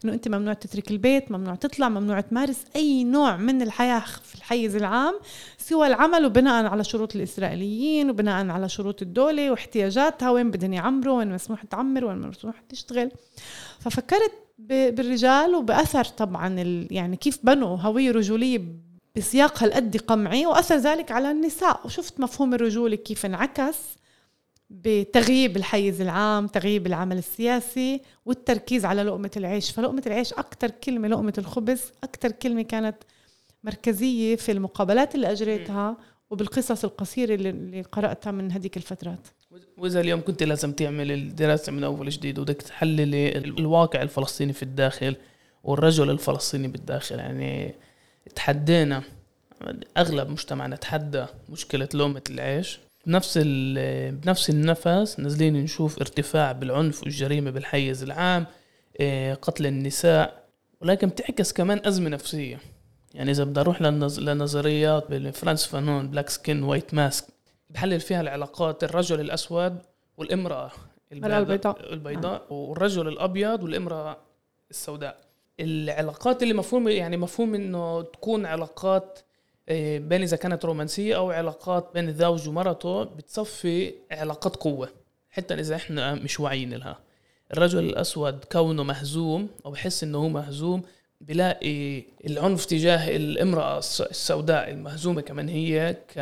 إنه 0.05 0.12
أنت 0.12 0.29
ممنوع 0.29 0.53
تترك 0.53 0.90
البيت 0.90 1.33
ممنوع 1.33 1.55
تطلع 1.55 1.88
ممنوع 1.88 2.20
تمارس 2.20 2.64
أي 2.76 3.05
نوع 3.05 3.37
من 3.37 3.62
الحياة 3.62 4.03
في 4.24 4.35
الحيز 4.35 4.76
العام 4.76 5.14
سوى 5.59 5.87
العمل 5.87 6.26
وبناء 6.26 6.66
على 6.66 6.85
شروط 6.85 7.16
الإسرائيليين 7.16 8.11
وبناء 8.11 8.48
على 8.48 8.68
شروط 8.68 9.03
الدولة 9.03 9.50
واحتياجاتها 9.50 10.31
وين 10.31 10.50
بدهم 10.50 10.72
يعمروا 10.72 11.18
وين 11.18 11.33
مسموح 11.33 11.64
تعمر 11.64 12.05
وين 12.05 12.18
مسموح 12.18 12.62
تشتغل. 12.68 13.11
ففكرت 13.81 14.33
بالرجال 14.59 15.55
وبأثر 15.55 16.05
طبعا 16.05 16.48
يعني 16.90 17.16
كيف 17.16 17.38
بنوا 17.42 17.76
هوية 17.76 18.11
رجولية 18.11 18.89
بسياق 19.16 19.62
هالقد 19.62 19.96
قمعي 19.96 20.46
وأثر 20.46 20.77
ذلك 20.77 21.11
على 21.11 21.31
النساء. 21.31 21.81
وشفت 21.85 22.20
مفهوم 22.20 22.55
الرجولة 22.55 22.96
كيف 22.96 23.27
انعكس 23.27 23.77
بتغييب 24.70 25.57
الحيز 25.57 26.01
العام 26.01 26.46
تغييب 26.46 26.87
العمل 26.87 27.18
السياسي 27.18 28.01
والتركيز 28.27 28.85
على 28.85 29.03
لقمة 29.03 29.31
العيش. 29.37 29.70
فلقمة 29.70 30.03
العيش 30.07 30.33
أكتر 30.33 30.70
كلمة 30.70 31.09
لقمة 31.09 31.35
الخبز 31.38 31.81
أكتر 32.05 32.31
كلمة 32.31 32.62
كانت 32.62 32.96
مركزية 33.64 34.37
في 34.37 34.53
المقابلات 34.53 35.14
اللي 35.14 35.33
أجريتها 35.33 35.96
وبالقصص 36.31 36.85
القصيرة 36.85 37.35
اللي 37.35 37.83
قرأتها 37.83 38.31
من 38.31 38.53
هذيك 38.53 38.77
الفترات. 38.77 39.27
وإذا 39.77 40.01
اليوم 40.01 40.20
كنت 40.20 40.42
لازم 40.42 40.73
تعمل 40.73 41.12
الدراسة 41.12 41.73
من 41.73 41.85
أول 41.85 42.09
جديد 42.09 42.38
وبدك 42.38 42.62
تحللي 42.62 43.38
الواقع 43.38 44.03
الفلسطيني 44.03 44.53
في 44.53 44.62
الداخل 44.62 45.16
والرجل 45.64 46.11
الفلسطيني 46.11 46.68
بالداخل 46.68 47.18
يعني 47.18 47.75
تحدينا. 48.35 49.02
أغلب 49.96 50.30
مجتمعنا 50.30 50.76
تحدى 50.76 51.26
مشكلة 51.48 51.88
لقمة 51.94 52.22
العيش. 52.30 52.80
بنفس 53.06 53.38
بنفس 53.38 54.50
النفس 54.50 55.20
نازلين 55.20 55.54
نشوف 55.54 55.98
ارتفاع 55.98 56.52
بالعنف 56.52 57.02
والجريمة 57.02 57.50
بالحيز 57.50 58.02
العام 58.02 58.46
آه، 59.00 59.35
قتل 59.35 59.66
النساء 59.66 60.44
ولكن 60.80 61.09
بتعكس 61.09 61.52
كمان 61.52 61.80
أزمة 61.85 62.09
نفسية. 62.09 62.59
يعني 63.14 63.30
إذا 63.30 63.44
بدي 63.44 63.61
أروح 63.61 63.83
لنظريات 63.83 65.12
فرانس 65.35 65.66
فانون 65.66 66.09
Black 66.09 66.28
Skin 66.28 66.62
White 66.62 66.94
Mask 66.94 67.24
بحلل 67.70 68.00
فيها 68.00 68.20
العلاقات 68.20 68.85
الرجل 68.85 69.20
الأسود 69.20 69.78
والامرأة 70.16 70.70
البيضاء. 71.12 71.92
البيضاء 71.92 72.52
والرجل 72.52 73.09
الأبيض 73.09 73.62
والامرأة 73.62 74.16
السوداء. 74.70 75.29
العلاقات 75.61 76.42
اللي 76.42 76.55
مفهوم 76.55 76.88
يعني 76.88 77.16
مفهوم 77.16 77.55
إنه 77.55 78.03
تكون 78.03 78.46
علاقات 78.46 79.18
آه، 79.68 79.99
بين 79.99 80.23
إذا 80.23 80.37
كانت 80.37 80.64
رومانسية 80.64 81.16
أو 81.16 81.31
علاقات 81.31 81.90
بين 81.94 82.09
الزوج 82.09 82.49
ومرته 82.49 83.05
بتصفي 83.05 83.94
علاقات 84.11 84.57
قوة 84.57 84.88
حتى 85.31 85.55
إذا 85.55 85.77
إحنا 85.77 86.14
مش 86.14 86.40
واعيين 86.40 86.75
لها. 86.75 86.99
الرجل 87.53 87.79
الأسود 87.79 88.44
كونه 88.53 88.83
مهزوم 88.83 89.49
أو 89.66 89.70
بحس 89.70 90.05
إنه 90.05 90.18
هو 90.18 90.29
مهزوم 90.29 90.83
بلاقي 91.20 92.03
العنف 92.27 92.64
تجاه 92.64 93.16
الامرأة 93.16 93.79
السوداء 93.79 94.70
المهزومة 94.70 95.20
كمان 95.20 95.49
هي 95.49 95.96
ك 96.14 96.18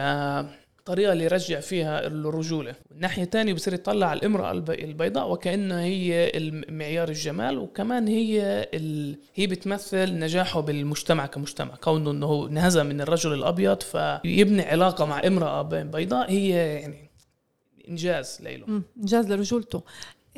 الطريقة 0.88 1.12
اللي 1.12 1.24
يرجع 1.24 1.60
فيها 1.60 2.06
الرجولة. 2.06 2.74
الناحيه 2.92 3.22
الثانية 3.22 3.52
بصير 3.52 3.74
يطلع 3.74 4.06
على 4.06 4.18
الامراه 4.18 4.52
البيضاء 4.68 5.30
وكأنها 5.32 5.84
هي 5.84 6.32
معيار 6.68 7.08
الجمال 7.08 7.58
وكمان 7.58 8.08
هي 8.08 8.68
ال... 8.74 9.16
هي 9.34 9.46
بتمثل 9.46 10.18
نجاحه 10.18 10.60
بالمجتمع 10.60 11.26
كمجتمع. 11.26 11.74
كونه 11.74 12.10
إنه 12.10 12.26
هو 12.26 12.46
انهزم 12.46 12.86
من 12.86 13.00
الرجل 13.00 13.32
الأبيض 13.32 13.82
فيبني 13.82 14.62
علاقة 14.62 15.04
مع 15.04 15.26
امرأة 15.26 15.62
بيضاء 15.62 16.30
هي 16.30 16.48
يعني 16.80 17.10
إنجاز 17.88 18.38
لإله. 18.42 18.82
إنجاز 18.96 19.32
لرجولته. 19.32 19.82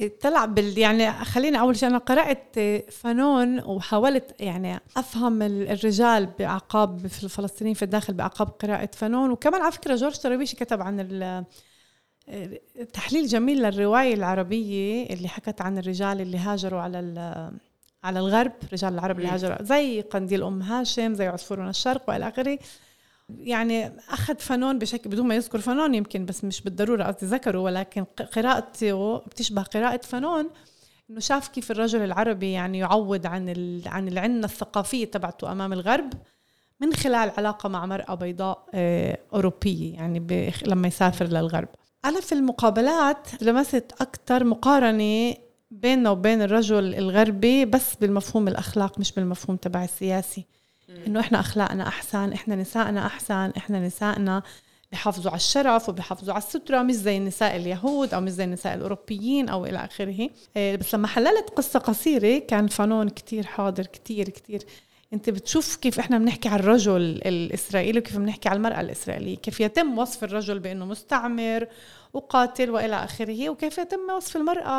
طلع 0.08 0.44
بال 0.44 0.78
يعني 0.78 1.12
خليني 1.24 1.60
أول 1.60 1.76
شيء 1.76 1.88
أنا 1.88 1.98
قرأت 1.98 2.58
فنون 2.90 3.60
وحاولت 3.60 4.34
يعني 4.40 4.80
أفهم 4.96 5.42
الرجال 5.42 6.28
بعقاب 6.38 7.06
في 7.06 7.24
الفلسطينيين 7.24 7.74
في 7.74 7.82
الداخل 7.82 8.14
بعقاب 8.14 8.48
قراءة 8.48 8.90
فنون. 8.92 9.30
وكمان 9.30 9.62
على 9.62 9.72
فكرة 9.72 9.94
جورج 9.94 10.16
طرابيشي 10.16 10.56
كتب 10.56 10.82
عن 10.82 11.44
تحليل 12.92 13.26
جميل 13.26 13.62
للرواية 13.62 14.14
العربية 14.14 15.06
اللي 15.06 15.28
حكت 15.28 15.60
عن 15.60 15.78
الرجال 15.78 16.20
اللي 16.20 16.38
هاجروا 16.38 16.80
على 16.80 17.52
على 18.04 18.18
الغرب 18.18 18.52
رجال 18.72 18.94
العرب 18.94 19.18
اللي 19.18 19.28
هاجروا 19.28 19.62
زي 19.62 20.00
قنديل 20.00 20.42
أم 20.42 20.62
هاشم 20.62 21.14
زي 21.14 21.26
عصفور 21.26 21.68
الشرق 21.68 22.02
وإلى 22.08 22.28
آخره. 22.28 22.58
يعني 23.38 23.92
أخذ 24.10 24.38
فنون 24.38 24.78
بشكل 24.78 25.10
بدون 25.10 25.26
ما 25.26 25.34
يذكر 25.34 25.58
فنون 25.58 25.94
يمكن 25.94 26.26
بس 26.26 26.44
مش 26.44 26.60
بالضرورة 26.60 27.04
قصدي 27.04 27.26
ذكره 27.26 27.58
ولكن 27.58 28.04
قراءته 28.04 29.18
بتشبه 29.18 29.62
قراءة 29.62 30.00
فنون 30.02 30.50
إنه 31.10 31.20
شاف 31.20 31.48
كيف 31.48 31.70
الرجل 31.70 32.02
العربي 32.02 32.52
يعني 32.52 32.78
يعوض 32.78 33.26
عن 33.26 33.48
عن 33.86 34.08
العنه 34.08 34.44
الثقافيه 34.44 35.04
تبعته 35.04 35.52
أمام 35.52 35.72
الغرب 35.72 36.12
من 36.80 36.94
خلال 36.94 37.32
علاقة 37.38 37.68
مع 37.68 37.86
مرأة 37.86 38.14
بيضاء 38.14 38.66
آه، 38.74 39.18
أوروبية 39.34 39.94
يعني 39.94 40.52
لما 40.66 40.88
يسافر 40.88 41.24
للغرب. 41.24 41.68
أنا 42.04 42.20
في 42.20 42.32
المقابلات 42.32 43.42
لمست 43.42 43.92
أكثر 44.00 44.44
مقارنة 44.44 45.34
بيننا 45.70 46.10
وبين 46.10 46.42
الرجل 46.42 46.94
الغربي 46.94 47.64
بس 47.64 47.94
بالمفهوم 47.94 48.48
الاخلاق 48.48 48.98
مش 48.98 49.12
بالمفهوم 49.12 49.56
تبع 49.56 49.84
السياسي. 49.84 50.46
إنه 51.06 51.20
إحنا 51.20 51.40
أخلاقنا 51.40 51.88
أحسن 51.88 52.32
إحنا 52.32 52.56
نسائنا 52.56 53.06
أحسن 53.06 53.52
إحنا 53.56 53.80
نسائنا 53.86 54.42
بحافظوا 54.92 55.30
على 55.30 55.36
الشرف 55.38 55.88
وبحافظوا 55.88 56.34
على 56.34 56.42
السترة 56.42 56.82
مش 56.82 56.94
زي 56.94 57.16
النساء 57.16 57.56
اليهود 57.56 58.14
أو 58.14 58.20
مش 58.20 58.30
زي 58.30 58.44
النساء 58.44 58.74
الأوروبيين 58.74 59.48
أو 59.48 59.66
إلى 59.66 59.84
آخره. 59.84 60.28
إيه، 60.56 60.76
بس 60.76 60.94
لما 60.94 61.06
حللت 61.06 61.50
قصة 61.56 61.78
قصيرة 61.78 62.38
كان 62.38 62.66
فنون 62.66 63.08
كتير 63.08 63.46
حاضر 63.46 63.86
كتير 63.86 64.28
كتير. 64.28 64.62
أنت 65.12 65.30
بتشوف 65.30 65.76
كيف 65.76 65.98
إحنا 65.98 66.18
بنحكي 66.18 66.48
على 66.48 66.60
الرجل 66.60 67.20
الإسرائيلي 67.26 67.98
وكيف 67.98 68.16
بنحكي 68.18 68.48
على 68.48 68.56
المرأة 68.56 68.80
الإسرائيلية 68.80 69.36
كيف 69.36 69.60
يتم 69.60 69.98
وصف 69.98 70.24
الرجل 70.24 70.58
بأنه 70.58 70.84
مستعمر 70.84 71.66
وقاتل 72.12 72.70
وإلى 72.70 72.96
آخره. 72.96 73.50
وكيف 73.50 73.78
يتم 73.78 74.10
وصف 74.16 74.36
المرأة 74.36 74.72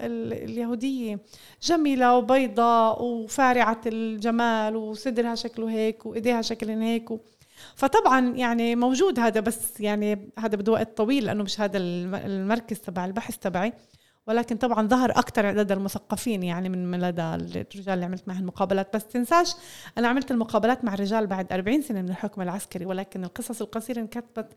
اليهودية؟ 0.00 1.18
جميلة 1.62 2.16
وبيضاء 2.16 3.02
وفارعة 3.02 3.80
الجمال 3.86 4.76
وصدرها 4.76 5.34
شكله 5.34 5.70
هيك 5.70 6.06
وإيديها 6.06 6.42
شكلهم 6.42 6.82
هيك 6.82 7.08
فطبعا 7.76 8.36
يعني 8.36 8.76
موجود 8.76 9.18
هذا 9.18 9.40
بس 9.40 9.80
يعني 9.80 10.32
هذا 10.38 10.56
بده 10.56 10.72
وقت 10.72 10.96
طويل 10.96 11.24
لأنه 11.24 11.44
مش 11.44 11.60
هذا 11.60 11.78
المركز 11.78 12.78
تبع 12.78 13.04
البحث 13.04 13.36
تبعي. 13.36 13.72
ولكن 14.26 14.56
طبعا 14.56 14.88
ظهر 14.88 15.10
أكثر 15.10 15.50
لدى 15.50 15.74
المثقفين 15.74 16.42
يعني 16.42 16.68
من 16.68 17.00
لدى 17.00 17.22
الرجال 17.22 17.94
اللي 17.94 18.04
عملت 18.04 18.28
معهم 18.28 18.46
مقابلات 18.46 18.96
بس 18.96 19.06
تنساش 19.06 19.54
أنا 19.98 20.08
عملت 20.08 20.30
المقابلات 20.30 20.84
مع 20.84 20.94
الرجال 20.94 21.26
بعد 21.26 21.52
40 21.52 21.82
سنة 21.82 22.02
من 22.02 22.08
الحكم 22.08 22.42
العسكري 22.42 22.86
ولكن 22.86 23.24
القصص 23.24 23.60
القصيرة 23.60 24.00
انكتبت 24.00 24.48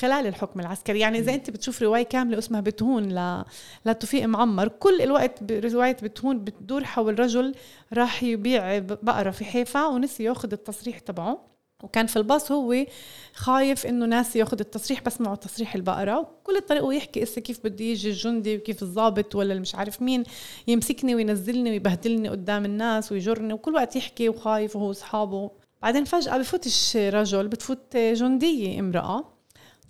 خلال 0.00 0.26
الحكم 0.26 0.60
العسكري. 0.60 0.98
يعني 0.98 1.18
إذا 1.18 1.34
أنت 1.34 1.50
بتشوف 1.50 1.82
رواية 1.82 2.02
كاملة 2.02 2.38
اسمها 2.38 2.60
بتهون 2.60 3.18
ل... 3.18 3.44
لتوفيق 3.86 4.24
معمر 4.24 4.68
كل 4.68 5.00
الوقت 5.00 5.52
رواية 5.52 5.96
بتهون 6.02 6.44
بتدور 6.44 6.84
حول 6.84 7.20
رجل 7.20 7.54
راح 7.92 8.22
يبيع 8.22 8.78
بقرة 8.78 9.30
في 9.30 9.44
حيفا 9.44 9.86
ونسي 9.86 10.24
ياخذ 10.24 10.52
التصريح 10.52 10.98
تبعه. 10.98 11.52
وكان 11.82 12.06
في 12.06 12.16
الباص 12.16 12.52
هو 12.52 12.86
خايف 13.34 13.86
إنه 13.86 14.06
ناس 14.06 14.36
ياخذ 14.36 14.60
التصريح 14.60 15.02
بس 15.02 15.20
معه 15.20 15.34
تصريح 15.34 15.74
البقرة. 15.74 16.18
وكل 16.18 16.60
طريقه 16.60 16.92
يحكي 16.92 17.22
إسا 17.22 17.40
كيف 17.40 17.60
بده 17.64 17.84
يجي 17.84 18.08
الجندي 18.08 18.56
وكيف 18.56 18.82
الضابط 18.82 19.34
ولا 19.34 19.54
مش 19.54 19.74
عارف 19.74 20.02
مين 20.02 20.24
يمسكني 20.66 21.14
وينزلني 21.14 21.70
ويبهدلني 21.70 22.28
قدام 22.28 22.64
الناس 22.64 23.12
ويجرني. 23.12 23.52
وكل 23.52 23.74
وقت 23.74 23.96
يحكي 23.96 24.28
وخايف 24.28 24.76
وهو 24.76 24.90
أصحابه. 24.90 25.50
بعدين 25.82 26.04
فجأة 26.04 26.38
بفوتش 26.38 26.96
رجل 26.96 27.48
بتفوت 27.48 27.96
جندية 27.96 28.80
امرأة. 28.80 29.31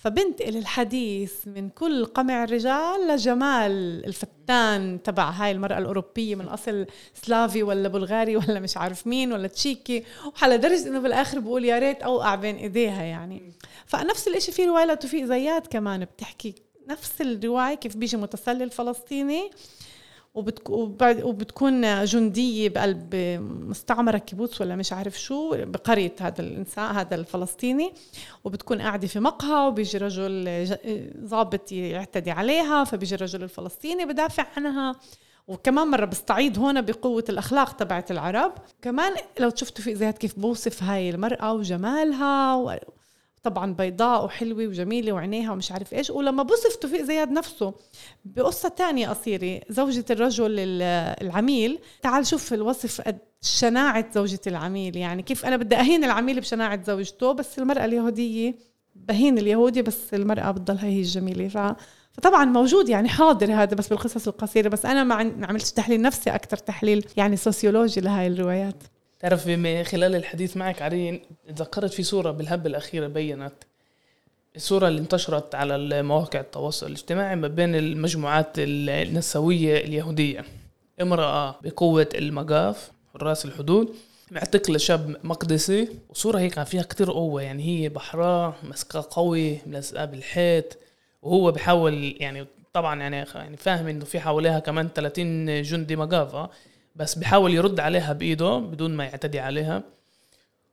فبنتقل 0.03 0.57
الحديث 0.57 1.33
من 1.47 1.69
كل 1.69 2.05
قمع 2.05 2.45
الرجال 2.45 3.09
لجمال 3.09 3.73
الفتان 4.07 5.03
تبع 5.03 5.31
هاي 5.31 5.51
المرأة 5.51 5.79
الأوروبية 5.79 6.35
من 6.35 6.45
أصل 6.45 6.87
سلافي 7.15 7.63
ولا 7.63 7.89
بلغاري 7.89 8.37
ولا 8.37 8.61
مش 8.61 8.77
عارف 8.77 9.07
مين 9.07 9.33
ولا 9.33 9.49
تشيكي. 9.49 10.05
وحلا 10.27 10.57
درجة 10.57 10.89
إنه 10.89 10.99
بالآخر 11.01 11.39
بقول 11.39 11.65
يا 11.65 11.79
ريت 11.79 12.03
أوقع 12.03 12.35
بين 12.35 12.57
إيديها 12.57 13.03
يعني. 13.03 13.53
فنفس 13.87 14.29
الإشي 14.29 14.53
في 14.53 14.65
رواية 14.65 14.85
لتوفيق 14.85 15.25
زياد 15.25 15.67
كمان 15.67 16.05
بتحكي 16.05 16.55
نفس 16.89 17.21
الرواية 17.21 17.75
كيف 17.75 17.97
بيجي 17.97 18.17
متسلل 18.17 18.71
فلسطيني. 18.71 19.51
وبتكون 20.35 22.05
جندية 22.05 22.69
بقلب 22.69 23.15
مستعمرة 23.69 24.19
كيبوتس 24.19 24.61
ولا 24.61 24.77
مش 24.77 24.93
عارف 24.93 25.21
شو 25.21 25.51
بقرية 25.51 26.15
هذا 26.21 26.41
الإنسان 26.41 26.95
هذا 26.95 27.15
الفلسطيني 27.15 27.93
وبتكون 28.45 28.81
قاعدة 28.81 29.07
في 29.07 29.21
مقهى 29.21 29.67
وبيجي 29.69 29.99
رجل 29.99 30.77
ضابط 31.19 31.73
يعتدي 31.73 32.31
عليها 32.31 32.85
فبيجي 32.85 33.15
الرجل 33.15 33.43
الفلسطيني 33.43 34.05
بدافع 34.05 34.47
عنها. 34.57 34.97
وكمان 35.49 35.87
مرة 35.87 36.05
بستعيد 36.05 36.59
هون 36.59 36.81
بقوة 36.81 37.25
الأخلاق 37.29 37.73
تبعت 37.73 38.11
العرب. 38.11 38.53
كمان 38.83 39.13
لو 39.41 39.51
شفتوا 39.55 39.85
في 39.85 39.95
زياد 39.95 40.15
كيف 40.15 40.39
بوصف 40.39 40.83
هاي 40.83 41.11
المرأة 41.11 41.53
وجمالها 41.53 42.57
طبعا 43.43 43.75
بيضاء 43.75 44.25
وحلوة 44.25 44.67
وجميلة 44.67 45.13
وعينيها 45.13 45.53
ومش 45.53 45.73
عارف 45.73 45.95
إيش. 45.95 46.11
ولما 46.11 46.43
بوصف 46.43 46.77
توفيق 46.77 47.03
زياد 47.03 47.31
نفسه 47.31 47.75
بقصة 48.25 48.69
تانية 48.69 49.09
قصيرة 49.09 49.61
زوجة 49.71 50.05
الرجل 50.11 50.57
العميل. 51.23 51.79
تعال 52.03 52.27
شوف 52.27 52.53
الوصف 52.55 53.03
شناعة 53.43 54.13
زوجة 54.15 54.41
العميل. 54.47 54.97
يعني 54.97 55.23
كيف 55.23 55.47
أنا 55.47 55.57
بدي 55.57 55.77
أهين 55.77 56.05
العميل 56.05 56.41
بشناعة 56.41 56.83
زوجته 56.85 57.33
بس 57.33 57.59
المرأة 57.59 57.85
اليهودية 57.85 58.55
بهين 58.95 59.39
اليهودي 59.39 59.83
بس 59.83 60.15
المرأة 60.15 60.51
بتضلها 60.51 60.85
هي 60.85 61.01
الجميلة. 61.01 61.49
ف... 61.49 61.59
فطبعا 62.13 62.45
موجود 62.45 62.89
يعني 62.89 63.09
حاضر 63.09 63.53
هذا 63.53 63.75
بس 63.75 63.89
بالقصص 63.89 64.29
القصيرة 64.29 64.69
بس 64.69 64.87
أنا 64.87 65.05
ما 65.05 65.15
عملتش 65.47 65.73
تحليل 65.73 66.03
نفسي 66.03 66.31
أكثر 66.31 66.57
تحليل 66.57 67.05
يعني 67.17 67.37
سوسيولوجي 67.37 68.01
لهاي 68.01 68.27
الروايات. 68.27 68.83
تعرف 69.23 69.45
خلال 69.83 70.15
الحديث 70.15 70.57
معك 70.57 70.83
عرين 70.83 71.21
تذكرت 71.49 71.93
في 71.93 72.03
صورة 72.03 72.31
بالهبة 72.31 72.71
الأخيرة 72.71 73.07
بينت 73.07 73.53
الصورة 74.57 74.89
اللي 74.89 75.01
انتشرت 75.01 75.55
على 75.55 76.03
مواقع 76.03 76.41
التواصل 76.41 76.87
الاجتماعي 76.87 77.37
ما 77.37 77.49
بين 77.49 77.75
المجموعات 77.75 78.49
النسوية 78.59 79.85
اليهودية. 79.85 80.45
امرأة 81.01 81.57
بقوة 81.63 82.09
المقاف 82.15 82.91
حراس 83.15 83.45
الحدود 83.45 83.95
معتقلة 84.31 84.79
شاب 84.79 85.17
مقدسي. 85.25 85.89
وصورة 86.09 86.39
هيك 86.39 86.63
فيها 86.63 86.83
كتير 86.83 87.13
قوة 87.13 87.43
يعني 87.43 87.63
هي 87.63 87.89
بحراء 87.89 88.55
مسكة 88.63 89.09
قوي 89.11 89.59
ملزقة 89.67 90.05
بالحيط. 90.05 90.79
وهو 91.23 91.51
بحاول 91.51 92.17
يعني 92.21 92.47
طبعا 92.73 93.01
يعني 93.01 93.17
يعني 93.35 93.57
فاهم 93.57 93.89
إنه 93.89 94.05
في 94.05 94.21
حواليها 94.21 94.59
كمان 94.59 94.89
30 94.95 95.63
جندي 95.63 95.97
مقافة 95.97 96.51
بس 96.97 97.15
بحاول 97.15 97.55
يرد 97.55 97.81
عليها 97.81 98.13
بإيده 98.13 98.59
بدون 98.59 98.95
ما 98.97 99.05
يعتدي 99.05 99.41
عليها. 99.41 99.83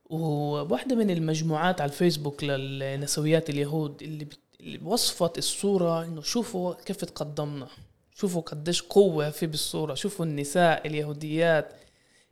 وواحدة 0.10 0.95
من 0.95 1.10
المجموعات 1.10 1.82
على 1.82 1.91
الفيسبوك 1.91 2.43
للنسويات 2.43 3.49
اليهود 3.49 4.03
اللي, 4.03 4.27
اللي 4.60 4.79
وصفت 4.84 5.38
الصورة 5.38 6.03
إنه 6.03 6.21
شوفوا 6.21 6.73
كيف 6.73 6.97
تقدمنا 7.05 7.67
شوفوا 8.15 8.41
قديش 8.41 8.82
قوة 8.82 9.29
في 9.29 9.47
بالصورة 9.47 9.93
شوفوا 9.93 10.25
النساء 10.25 10.88
اليهوديات 10.88 11.73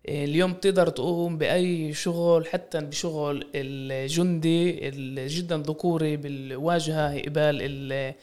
اليوم 0.07 0.53
تقدر 0.53 0.89
تقوم 0.89 1.37
بأي 1.37 1.93
شغل 1.93 2.45
حتى 2.47 2.79
بشغل 2.81 3.47
الجندي 3.55 4.71
جدا 5.27 5.57
ذكوري 5.57 6.17
بالواجهة 6.17 7.21
قبال 7.21 8.15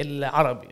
العربي. 0.00 0.68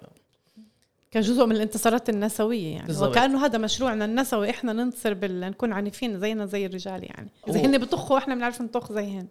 كجزء 1.11 1.47
من 1.47 1.57
الانتصارات 1.57 2.09
النسوية 2.09 2.75
يعني. 2.75 2.87
بالزبط. 2.87 3.11
وكأنه 3.11 3.47
هذا 3.47 3.59
مشروعنا 3.59 4.05
النسوي 4.05 4.51
إحنا 4.51 4.73
ننتصر 4.73 5.15
بال 5.15 5.41
نكون 5.41 5.73
عنيفين 5.73 6.21
زينا 6.21 6.47
زي 6.47 6.67
الرجال 6.67 7.05
يعني. 7.05 7.31
إذا 7.49 7.61
هن 7.61 7.79
بطخوا 7.79 8.19
إحنا 8.19 8.35
بنعرف 8.35 8.63
نطخ 8.63 8.93
زيهن. 8.93 9.27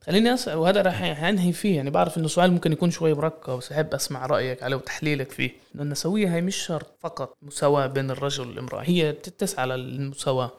خليني 0.00 0.34
اسال 0.34 0.56
وهذا 0.56 0.82
راح 0.82 1.02
أنهي 1.02 1.52
فيه 1.52 1.76
يعني. 1.76 1.90
بعرف 1.90 2.18
إنه 2.18 2.28
سؤال 2.28 2.52
ممكن 2.52 2.72
يكون 2.72 2.90
شوي 2.90 3.14
مركب 3.14 3.52
بس 3.52 3.72
أحب 3.72 3.94
أسمع 3.94 4.26
رأيك 4.26 4.62
عليه 4.62 4.76
وتحليلك 4.76 5.30
فيه. 5.30 5.50
إنه 5.74 5.82
النسوية 5.82 6.34
هي 6.34 6.40
مش 6.40 6.56
شرط 6.56 6.96
فقط 7.00 7.36
مساواة 7.42 7.86
بين 7.86 8.10
الرجل 8.10 8.48
والامرأة 8.48 8.82
هي 8.82 9.12
تسعى 9.12 9.66
للمساواه 9.66 10.50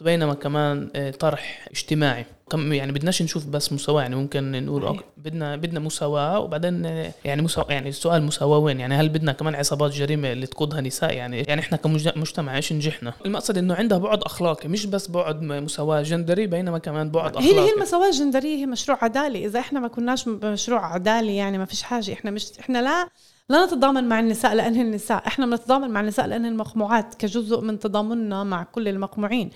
بينما 0.00 0.34
كمان 0.34 0.90
آه، 0.96 1.10
طرح 1.10 1.68
اجتماعي. 1.70 2.24
كم 2.52 2.72
يعني 2.72 2.92
بدناش 2.92 3.22
نشوف 3.22 3.46
بس 3.46 3.72
مساواة 3.72 4.02
يعني 4.02 4.16
ممكن 4.16 4.64
نقول 4.66 4.84
أوكي 4.84 5.04
بدنا 5.16 5.56
بدنا 5.56 5.80
مساواة 5.80 6.40
وبعدين 6.40 6.84
يعني 7.24 7.42
مساواة 7.42 7.72
يعني 7.72 7.88
السؤال 7.88 8.22
مساواة 8.22 8.58
وين؟ 8.58 8.80
يعني 8.80 8.94
هل 8.94 9.08
بدنا 9.08 9.32
كمان 9.32 9.54
عصابات 9.54 9.92
جريمة 9.92 10.32
اللي 10.32 10.46
تقودها 10.46 10.80
نساء؟ 10.80 11.14
يعني 11.14 11.40
يعني 11.40 11.60
إحنا 11.60 11.76
كمجتمع 11.76 12.56
إيش 12.56 12.72
نجحنا؟ 12.72 13.12
المقصد 13.26 13.58
إنه 13.58 13.74
عندها 13.74 13.98
بعد 13.98 14.22
أخلاقي 14.22 14.68
مش 14.68 14.86
بس 14.86 15.10
بعد 15.10 15.42
مساواة 15.42 16.02
جندري 16.02 16.46
بينما 16.46 16.78
كمان 16.78 17.10
بعد 17.10 17.36
اخلاقي 17.36 17.54
هي 17.54 17.60
هي 17.60 17.74
المساواة 17.74 18.08
الجندرية 18.08 18.56
هي 18.56 18.66
مشروع 18.66 19.04
عدالي. 19.04 19.46
إذا 19.46 19.60
إحنا 19.60 19.80
ما 19.80 19.88
كناش 19.88 20.28
مشروع 20.28 20.94
عدالي 20.94 21.36
يعني 21.36 21.58
ما 21.58 21.64
فيش 21.64 21.82
حاجة. 21.82 22.12
إحنا 22.12 22.30
مش 22.30 22.46
إحنا 22.60 22.82
لا 22.82 23.08
لا 23.48 23.66
نتضامن 23.66 24.08
مع 24.08 24.20
النساء 24.20 24.54
لأنهن 24.54 24.86
النساء. 24.86 25.26
إحنا 25.26 25.46
بنتضامن 25.46 25.90
مع 25.90 26.00
النساء 26.00 26.26
لأنهن 26.26 26.56
مقموعات 26.56 27.14
كجزء 27.14 27.60
من 27.60 27.78
تضامننا 27.78 28.44
مع 28.44 28.62
كل 28.62 28.88
المقموعين. 28.88 29.50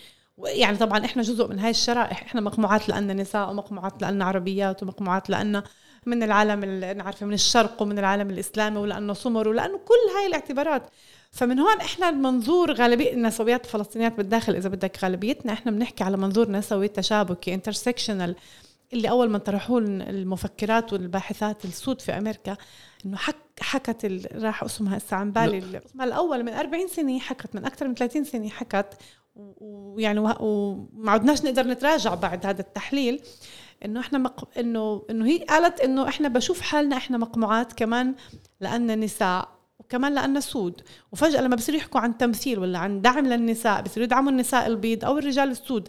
يعني 0.44 0.76
طبعا 0.76 1.04
إحنا 1.04 1.22
جزء 1.22 1.48
من 1.48 1.58
هاي 1.58 1.70
الشرائح 1.70 2.22
إحنا 2.22 2.40
مقموعات 2.40 2.88
لأننا 2.88 3.14
نساء 3.14 3.50
ومقموعات 3.50 4.02
لأننا 4.02 4.24
عربيات 4.24 4.82
ومقموعات 4.82 5.30
لأننا 5.30 5.64
من 6.06 6.22
العالم 6.22 6.64
نعرفه 6.98 7.26
من 7.26 7.34
الشرق 7.34 7.82
ومن 7.82 7.98
العالم 7.98 8.30
الإسلامي 8.30 8.78
ولأنه 8.78 9.14
سمر 9.14 9.48
ولأنه 9.48 9.78
كل 9.78 10.16
هاي 10.16 10.26
الاعتبارات. 10.26 10.90
فمن 11.30 11.58
هون 11.58 11.80
إحنا 11.80 12.08
المنظور 12.08 12.72
غالبيه 12.72 13.12
النسويات 13.12 13.64
الفلسطينيات 13.64 14.12
بالداخل 14.16 14.56
إذا 14.56 14.68
بدك 14.68 14.98
غالبيتنا 15.02 15.52
إحنا 15.52 15.72
بنحكي 15.72 16.04
على 16.04 16.16
منظور 16.16 16.50
نسوي 16.50 16.88
تشابكي 16.88 17.54
intersectional 17.54 18.36
اللي 18.92 19.10
أول 19.10 19.30
ما 19.30 19.38
طرحوه 19.38 19.78
المفكرات 19.80 20.92
والباحثات 20.92 21.64
السود 21.64 22.00
في 22.00 22.12
أمريكا 22.12 22.56
إنه 23.06 23.16
حك 23.16 23.36
حكت 23.60 24.28
راح 24.34 24.62
اسمها 24.62 24.98
هسه 24.98 25.16
عن 25.16 25.32
بالي 25.32 25.80
اسمها 25.86 26.06
الأول 26.06 26.42
من 26.42 26.52
40 26.52 26.88
سنة 26.88 27.18
حكت 27.18 27.54
من 27.54 27.64
أكثر 27.64 27.88
من 27.88 27.94
30 27.94 28.24
سنة 28.24 28.48
حكت 28.48 28.86
ويعني 29.36 30.20
وما 30.20 31.10
عدناش 31.10 31.44
نقدر 31.44 31.66
نتراجع 31.66 32.14
بعد 32.14 32.46
هذا 32.46 32.60
التحليل 32.60 33.20
إنه 33.84 34.00
إحنا 34.00 34.18
مق... 34.18 34.48
انه 34.58 35.02
إنه 35.10 35.26
هي 35.26 35.38
قالت 35.38 35.80
إنه 35.80 36.08
إحنا 36.08 36.28
بشوف 36.28 36.60
حالنا 36.60 36.96
إحنا 36.96 37.18
مقموعات 37.18 37.72
كمان 37.72 38.14
لأن 38.60 39.00
نساء 39.00 39.48
وكمان 39.78 40.14
لأن 40.14 40.40
سود 40.40 40.80
وفجأة 41.12 41.40
لما 41.40 41.56
بصيروا 41.56 41.80
يحكوا 41.80 42.00
عن 42.00 42.18
تمثيل 42.18 42.58
ولا 42.58 42.78
عن 42.78 43.00
دعم 43.00 43.26
للنساء 43.26 43.82
بصيروا 43.82 44.04
يدعموا 44.04 44.30
النساء 44.30 44.66
البيض 44.66 45.04
أو 45.04 45.18
الرجال 45.18 45.50
السود 45.50 45.88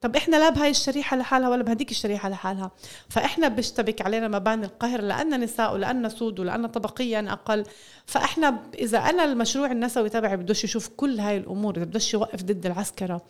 طب 0.00 0.16
إحنا 0.16 0.36
لا 0.36 0.50
بهاي 0.50 0.70
الشريحة 0.70 1.16
لحالها 1.16 1.48
ولا 1.48 1.62
بهديك 1.62 1.90
الشريحة 1.90 2.28
لحالها. 2.28 2.70
فإحنا 3.08 3.48
بيشتبك 3.48 4.02
علينا 4.02 4.28
مباني 4.28 4.64
القهر 4.66 5.00
لأن 5.00 5.40
نساء 5.40 5.74
ولأن 5.74 6.08
سود 6.08 6.40
ولأن 6.40 6.66
طبقيا 6.66 7.26
أقل. 7.32 7.64
فإحنا 8.06 8.62
إذا 8.74 8.98
أنا 8.98 9.24
المشروع 9.24 9.72
النسوي 9.72 10.08
تبعي 10.08 10.36
بدوش 10.36 10.64
يشوف 10.64 10.88
كل 10.88 11.20
هاي 11.20 11.36
الأمور 11.36 11.76
إذا 11.76 11.84
بدوش 11.84 12.14
يوقف 12.14 12.42
ضد 12.42 12.66
العسكرة 12.66 13.22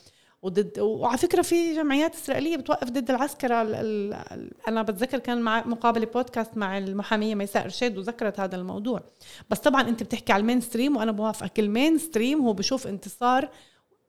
وضد 0.43 0.79
وعلى 0.79 1.19
فكرة 1.19 1.43
في 1.43 1.75
جمعيات 1.75 2.15
إسرائيلية 2.15 2.57
بتوقف 2.57 2.91
ضد 2.91 3.11
العسكرة. 3.11 3.63
ال... 3.63 3.75
ال... 3.75 4.51
أنا 4.69 4.83
بتذكر 4.83 5.19
كان 5.19 5.41
مع 5.41 5.67
مقابلة 5.67 6.07
بودكاست 6.07 6.57
مع 6.57 6.79
المحامية 6.79 7.35
ميساء 7.35 7.65
ارشاد 7.65 7.99
وذكرت 7.99 8.41
هذا 8.41 8.57
الموضوع. 8.57 9.01
بس 9.51 9.59
طبعا 9.59 9.89
أنت 9.89 10.03
بتحكي 10.03 10.33
على 10.33 10.41
ال 10.41 10.61
mainstream 10.61 10.97
وأنا 10.97 11.13
بوافقك. 11.13 11.59
ال 11.59 11.99
mainstream 11.99 12.41
هو 12.41 12.53
بشوف 12.53 12.87
انتصار 12.87 13.49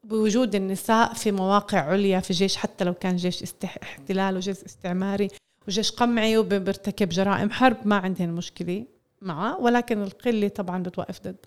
بوجود 0.04 0.56
النساء 0.56 1.14
في 1.14 1.32
مواقع 1.32 1.80
عليا 1.80 2.20
في 2.20 2.34
جيش 2.34 2.56
حتى 2.56 2.84
لو 2.84 2.94
كان 2.94 3.16
جيش 3.16 3.44
احتلال 3.64 4.36
وجيش 4.36 4.64
استعماري 4.64 5.28
وجيش 5.68 5.92
قمعي 5.92 6.38
وبيرتكب 6.38 7.10
جرائم 7.10 7.52
حرب 7.52 7.78
ما 7.86 7.96
عندهن 7.96 8.30
مشكله 8.30 8.86
معه 9.22 9.62
ولكن 9.62 10.04
القلة 10.04 10.48
طبعا 10.48 10.84
بتوقف 10.84 11.20
ضد. 11.22 11.46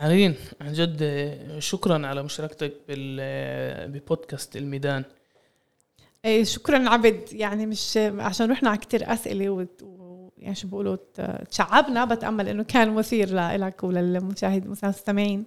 عرين 0.00 0.34
عن 0.60 0.72
جد 0.72 1.58
شكرا 1.58 2.06
على 2.06 2.22
مشاركتك 2.22 2.72
ببودكاست 3.88 4.56
الميدان. 4.56 5.04
إيه 6.24 6.44
شكرا 6.44 6.88
عبد. 6.88 7.32
يعني 7.32 7.66
مش 7.66 7.96
عشان 7.96 8.50
رحنا 8.50 8.70
على 8.70 8.78
كثير 8.78 9.12
أسئلة 9.12 9.50
و... 9.50 9.66
يعني 10.38 10.54
شو 10.54 10.68
بقولوا 10.68 10.96
تشعبنا 11.50 12.04
بتأمل 12.04 12.48
إنه 12.48 12.62
كان 12.62 12.94
مثير 12.94 13.34
لك 13.34 13.84
وللمشاهد 13.84 14.64
المستمعين 14.64 15.44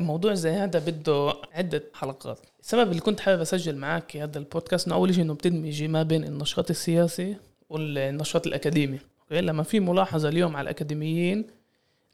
موضوع 0.00 0.34
زي 0.34 0.50
هذا 0.50 0.78
بده 0.78 1.32
عدة 1.52 1.82
حلقات. 1.94 2.38
السبب 2.60 2.90
اللي 2.90 3.00
كنت 3.00 3.20
حابب 3.20 3.40
أسجل 3.40 3.76
معك 3.76 4.16
هذا 4.16 4.38
البودكاست 4.38 4.86
إنه 4.86 4.96
أول 4.96 5.14
شيء 5.14 5.24
إنه 5.24 5.34
بتدمجي 5.34 5.88
ما 5.88 6.02
بين 6.02 6.24
النشاط 6.24 6.70
السياسي 6.70 7.36
والنشاط 7.70 8.46
الأكاديمي. 8.46 8.98
لما 9.30 9.62
في 9.62 9.80
ملاحظة 9.80 10.28
اليوم 10.28 10.56
على 10.56 10.64
الأكاديميين 10.64 11.38
إنه 11.38 11.46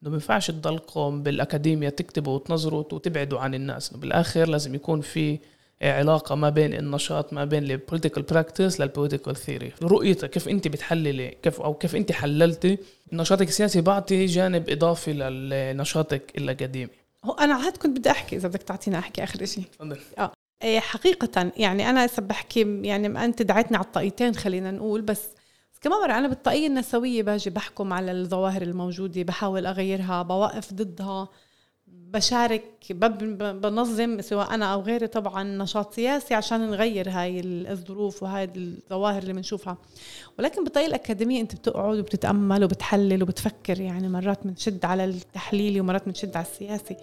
ما 0.02 0.10
بينفعش 0.10 0.50
تضلكم 0.50 1.22
بالأكاديميا 1.22 1.90
تكتبوا 1.90 2.34
وتنظروا 2.34 2.84
وتبعدوا 2.92 3.38
عن 3.38 3.54
الناس. 3.54 3.90
إنه 3.90 4.00
بالآخر 4.00 4.48
لازم 4.48 4.74
يكون 4.74 5.00
في 5.00 5.38
علاقة 5.82 6.34
ما 6.34 6.50
بين 6.50 6.74
النشاط 6.74 7.32
ما 7.32 7.44
بين 7.44 7.70
ال 7.70 7.76
political 7.76 8.22
practice 8.22 8.80
لل 8.80 8.91
political 8.91 9.36
theory 9.36 9.72
رؤيتك 9.82 10.30
كيف 10.30 10.48
أنت 10.48 10.68
بتحللي 10.68 11.34
كيف 11.42 11.60
أو 11.60 11.74
كيف 11.74 11.96
أنت 11.96 12.12
حللتي 12.12 12.78
نشاطك 13.12 13.48
السياسي؟ 13.48 13.80
بعطي 13.80 14.26
جانب 14.26 14.70
إضافي 14.70 15.12
لنشاطك 15.12 16.32
الأكاديمي. 16.38 17.03
هو 17.24 17.32
أنا 17.32 17.54
عاد 17.54 17.76
كنت 17.76 17.98
بدي 17.98 18.10
أحكي 18.10 18.36
إذا 18.36 18.48
بدك 18.48 18.62
تعطينا 18.62 18.98
أحكي 18.98 19.24
آخر 19.24 19.44
شيء 19.44 19.64
تفضل. 19.64 19.98
آه. 20.18 20.32
إيه، 20.62 20.80
حقيقة 20.80 21.52
يعني 21.56 21.90
أنا 21.90 22.06
هسه 22.06 22.22
بحكي 22.22 22.82
يعني 22.82 23.24
أنت 23.24 23.42
دعيتني 23.42 23.76
على 23.76 23.86
الطاقيتين 23.86 24.34
خلينا 24.34 24.70
نقول 24.70 25.02
بس 25.02 25.28
كمان 25.80 25.98
مرة 26.00 26.18
أنا 26.18 26.28
بالطاقية 26.28 26.66
النسوية 26.66 27.22
باجي 27.22 27.50
بحكم 27.50 27.92
على 27.92 28.12
الظواهر 28.12 28.62
الموجودة 28.62 29.22
بحاول 29.22 29.66
أغيرها 29.66 30.22
بوقف 30.22 30.72
ضدها. 30.72 31.28
بشارك 32.14 32.64
بنظم 32.90 34.20
سواء 34.20 34.54
أنا 34.54 34.72
أو 34.74 34.80
غيري 34.80 35.06
طبعا 35.06 35.42
نشاط 35.42 35.94
سياسي 35.94 36.34
عشان 36.34 36.70
نغير 36.70 37.10
هاي 37.10 37.40
الظروف 37.44 38.22
وهاي 38.22 38.50
الظواهر 38.56 39.22
اللي 39.22 39.32
بنشوفها. 39.32 39.76
ولكن 40.38 40.64
بالطريقة 40.64 40.88
الأكاديمية 40.88 41.40
أنت 41.40 41.54
بتقعد 41.54 41.98
وبتتأمل 41.98 42.64
وبتحلل 42.64 43.22
وبتفكر 43.22 43.80
يعني 43.80 44.08
مرات 44.08 44.46
بنشد 44.46 44.84
على 44.84 45.04
التحليلي 45.04 45.80
ومرات 45.80 46.06
بنشد 46.06 46.36
على 46.36 46.46
السياسي. 46.46 46.96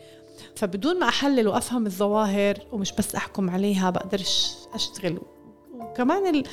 فبدون 0.55 0.99
ما 0.99 1.07
أحلل 1.07 1.47
وأفهم 1.47 1.85
الظواهر 1.85 2.57
ومش 2.71 2.91
بس 2.91 3.15
أحكم 3.15 3.49
عليها 3.49 3.89
بقدرش 3.89 4.53
أشتغل. 4.73 5.19
وكمان 5.73 6.35
ال 6.35 6.43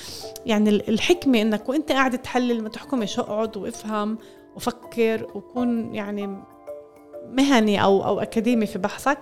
يعني 0.47 0.71
الحكمة 0.71 1.43
إنك 1.43 1.69
وأنت 1.69 1.93
قاعد 1.93 2.19
تحلل 2.19 2.63
ما 2.63 2.69
تحكمش 2.69 3.19
اقعد 3.19 3.57
وافهم 3.57 4.19
وفكر 4.57 5.27
وكون 5.35 5.95
يعني 5.95 6.43
مهني 7.33 7.83
أو 7.83 8.05
أو 8.05 8.21
أكاديمي 8.21 8.67
في 8.67 8.79
بحثك 8.79 9.19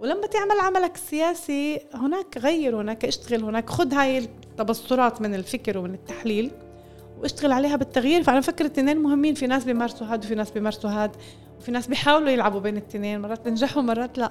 ولما 0.00 0.26
تعمل 0.26 0.60
عملك 0.60 0.94
السياسي 0.94 1.80
هناك 1.94 2.38
غير 2.38 2.80
هناك 2.80 3.04
اشتغل 3.04 3.44
هناك 3.44 3.70
خذ 3.70 3.94
هاي 3.94 4.18
التبصرات 4.18 5.20
من 5.20 5.34
الفكر 5.34 5.78
ومن 5.78 5.94
التحليل 5.94 6.50
واشتغل 7.20 7.52
عليها 7.52 7.76
بالتغيير. 7.76 8.22
فأنا 8.22 8.40
بفكر 8.40 8.64
الاثنين 8.64 8.98
مهمين 8.98 9.34
في 9.34 9.46
ناس 9.46 9.64
بيمارسوا 9.64 10.06
هاد 10.06 10.24
وفي 10.24 10.34
ناس 10.34 10.50
بيمارسوا 10.50 10.90
هاد 10.90 11.10
وفي 11.58 11.72
ناس 11.72 11.86
بيحاولوا 11.86 12.30
يلعبوا 12.30 12.60
بين 12.60 12.76
الاثنين 12.76 13.20
مرات 13.20 13.44
بنجحوا 13.44 13.82
مرات 13.82 14.18
لا. 14.18 14.30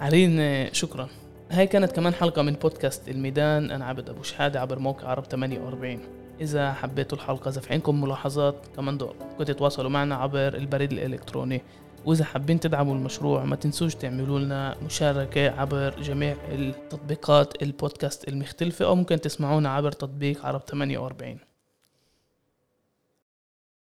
عرين 0.00 0.66
شكرا. 0.72 1.08
هاي 1.50 1.66
كانت 1.66 1.92
كمان 1.92 2.14
حلقة 2.14 2.42
من 2.42 2.52
بودكاست 2.52 3.08
الميدان. 3.08 3.70
أنا 3.70 3.84
عبد 3.84 4.08
أبو 4.08 4.22
شحادة 4.22 4.60
عبر 4.60 4.78
موقع 4.78 5.08
عرب 5.08 5.24
48 5.24 6.00
إذا 6.40 6.72
حبيتوا 6.72 7.18
الحلقة 7.18 7.48
إذا 7.48 7.60
في 7.60 7.72
عندكم 7.72 8.00
ملاحظات 8.00 8.54
كمان 8.76 8.98
دور 8.98 9.14
كنتوا 9.38 9.54
تتواصلوا 9.54 9.90
معنا 9.90 10.14
عبر 10.14 10.54
البريد 10.54 10.92
الإلكتروني. 10.92 11.62
وإذا 12.04 12.24
حابين 12.24 12.60
تدعموا 12.60 12.94
المشروع 12.94 13.44
ما 13.44 13.56
تنسوش 13.56 13.94
تعملوا 13.94 14.38
لنا 14.38 14.76
مشاركة 14.82 15.50
عبر 15.50 16.00
جميع 16.00 16.36
التطبيقات 16.52 17.62
البودكاست 17.62 18.28
المختلفة 18.28 18.84
أو 18.84 18.94
ممكن 18.94 19.20
تسمعونا 19.20 19.68
عبر 19.68 19.92
تطبيق 19.92 20.46
عرب 20.46 20.60
48 20.60 21.51